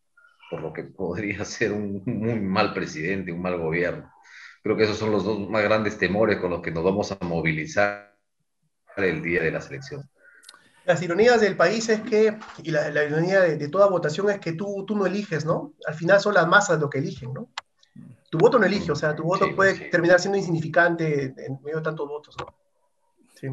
por 0.49 0.61
lo 0.61 0.73
que 0.73 0.83
podría 0.83 1.45
ser 1.45 1.71
un 1.71 2.03
muy 2.05 2.39
mal 2.39 2.73
presidente, 2.73 3.31
un 3.31 3.41
mal 3.41 3.57
gobierno. 3.57 4.11
Creo 4.61 4.77
que 4.77 4.83
esos 4.83 4.97
son 4.97 5.11
los 5.11 5.23
dos 5.23 5.49
más 5.49 5.63
grandes 5.63 5.97
temores 5.97 6.37
con 6.37 6.51
los 6.51 6.61
que 6.61 6.71
nos 6.71 6.83
vamos 6.83 7.11
a 7.11 7.17
movilizar 7.25 8.15
el 8.97 9.23
día 9.23 9.41
de 9.41 9.51
la 9.51 9.61
selección. 9.61 10.03
Las 10.85 11.01
ironías 11.01 11.39
del 11.39 11.55
país 11.55 11.87
es 11.89 12.01
que, 12.01 12.37
y 12.61 12.71
la, 12.71 13.03
ironía 13.03 13.41
de, 13.41 13.67
toda 13.69 13.87
votación 13.87 14.29
es 14.29 14.39
que 14.39 14.53
tú, 14.53 14.83
tú 14.85 14.95
no 14.95 15.05
eliges, 15.05 15.45
¿no? 15.45 15.73
Al 15.87 15.93
final 15.93 16.19
son 16.19 16.33
las 16.33 16.47
masas 16.47 16.79
lo 16.79 16.89
que 16.89 16.99
eligen, 16.99 17.33
¿no? 17.33 17.49
Tu 18.29 18.37
voto 18.37 18.59
no 18.59 18.65
elige, 18.65 18.91
o 18.91 18.95
sea, 18.95 19.15
tu 19.15 19.23
voto 19.23 19.55
puede 19.55 19.89
terminar 19.89 20.19
siendo 20.19 20.37
insignificante 20.37 21.33
en 21.37 21.59
medio 21.63 21.77
de 21.77 21.83
tantos 21.83 22.07
votos, 22.07 22.35
¿no? 22.39 22.47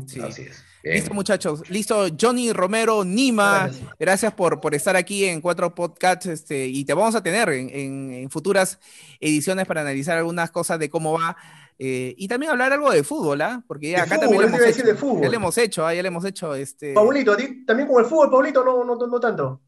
Sí, 0.07 0.21
Así 0.21 0.43
es. 0.43 0.65
Listo, 0.85 1.13
muchachos. 1.13 1.69
Listo, 1.69 2.07
Johnny 2.19 2.53
Romero, 2.53 3.05
Nima. 3.05 3.69
Gracias, 3.99 4.33
por, 4.33 4.61
por, 4.61 4.73
estar 4.73 4.95
aquí 4.95 5.25
en 5.25 5.41
Cuatro 5.41 5.75
Podcasts. 5.75 6.27
Este, 6.27 6.67
y 6.67 6.85
te 6.85 6.95
vamos 6.95 7.17
a 7.17 7.23
tener 7.23 7.49
en, 7.49 8.13
en 8.13 8.31
futuras 8.31 8.79
ediciones 9.19 9.67
para 9.67 9.81
analizar 9.81 10.17
algunas 10.17 10.53
cosas 10.53 10.79
de 10.79 10.89
cómo 10.89 11.19
va 11.19 11.37
eh, 11.83 12.15
y 12.19 12.29
también 12.29 12.53
hablar 12.53 12.75
algo 12.75 12.91
de 12.91 13.03
fútbol, 13.03 13.41
¿ah? 13.41 13.65
Porque 13.67 13.97
acá 13.97 14.21
también 14.21 14.43
hemos 14.43 14.61
hecho, 14.61 14.85
ya 14.85 15.29
le 15.31 15.37
hemos 15.37 15.57
hecho, 15.57 15.87
¿ah? 15.87 15.95
ya 15.95 16.03
le 16.03 16.09
hemos 16.09 16.23
hecho 16.27 16.55
este. 16.55 16.93
Paulito, 16.93 17.35
también 17.67 17.89
con 17.89 18.05
el 18.05 18.07
fútbol, 18.07 18.31
Paulito, 18.31 18.63
no, 18.63 18.85
no, 18.85 18.95
no 18.95 19.19
tanto. 19.19 19.63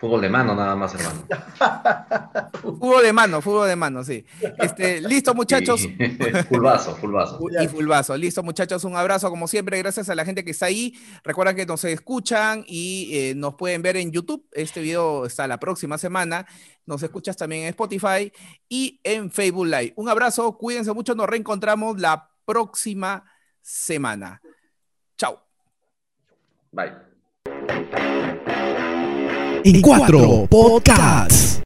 Fútbol 0.00 0.22
de 0.22 0.30
mano, 0.30 0.54
nada 0.54 0.74
más, 0.76 0.94
hermano. 0.94 1.26
fútbol 2.62 3.02
de 3.02 3.12
mano, 3.12 3.42
fútbol 3.42 3.68
de 3.68 3.76
mano, 3.76 4.02
sí. 4.02 4.24
Este, 4.56 4.98
listo, 5.02 5.34
muchachos. 5.34 5.86
fulvazo, 6.48 6.96
fulvazo. 6.96 7.38
Y 7.62 7.68
fulvazo. 7.68 8.16
Listo, 8.16 8.42
muchachos, 8.42 8.84
un 8.84 8.96
abrazo, 8.96 9.28
como 9.28 9.46
siempre, 9.46 9.76
gracias 9.76 10.08
a 10.08 10.14
la 10.14 10.24
gente 10.24 10.42
que 10.42 10.52
está 10.52 10.66
ahí. 10.66 10.94
Recuerda 11.22 11.52
que 11.52 11.66
nos 11.66 11.84
escuchan 11.84 12.64
y 12.66 13.10
eh, 13.12 13.34
nos 13.36 13.56
pueden 13.56 13.82
ver 13.82 13.98
en 13.98 14.10
YouTube. 14.10 14.48
Este 14.52 14.80
video 14.80 15.26
está 15.26 15.46
la 15.46 15.60
próxima 15.60 15.98
semana. 15.98 16.46
Nos 16.86 17.02
escuchas 17.02 17.36
también 17.36 17.64
en 17.64 17.68
Spotify 17.68 18.32
y 18.70 19.02
en 19.04 19.30
Facebook 19.30 19.66
Live. 19.66 19.92
Un 19.96 20.08
abrazo, 20.08 20.56
cuídense 20.56 20.94
mucho, 20.94 21.14
nos 21.14 21.26
reencontramos 21.26 22.00
la 22.00 22.30
próxima 22.46 23.22
semana. 23.60 24.40
Chao. 25.18 25.44
Bye 26.72 28.09
en 29.64 29.80
cuatro 29.80 30.46
podcasts. 30.48 31.50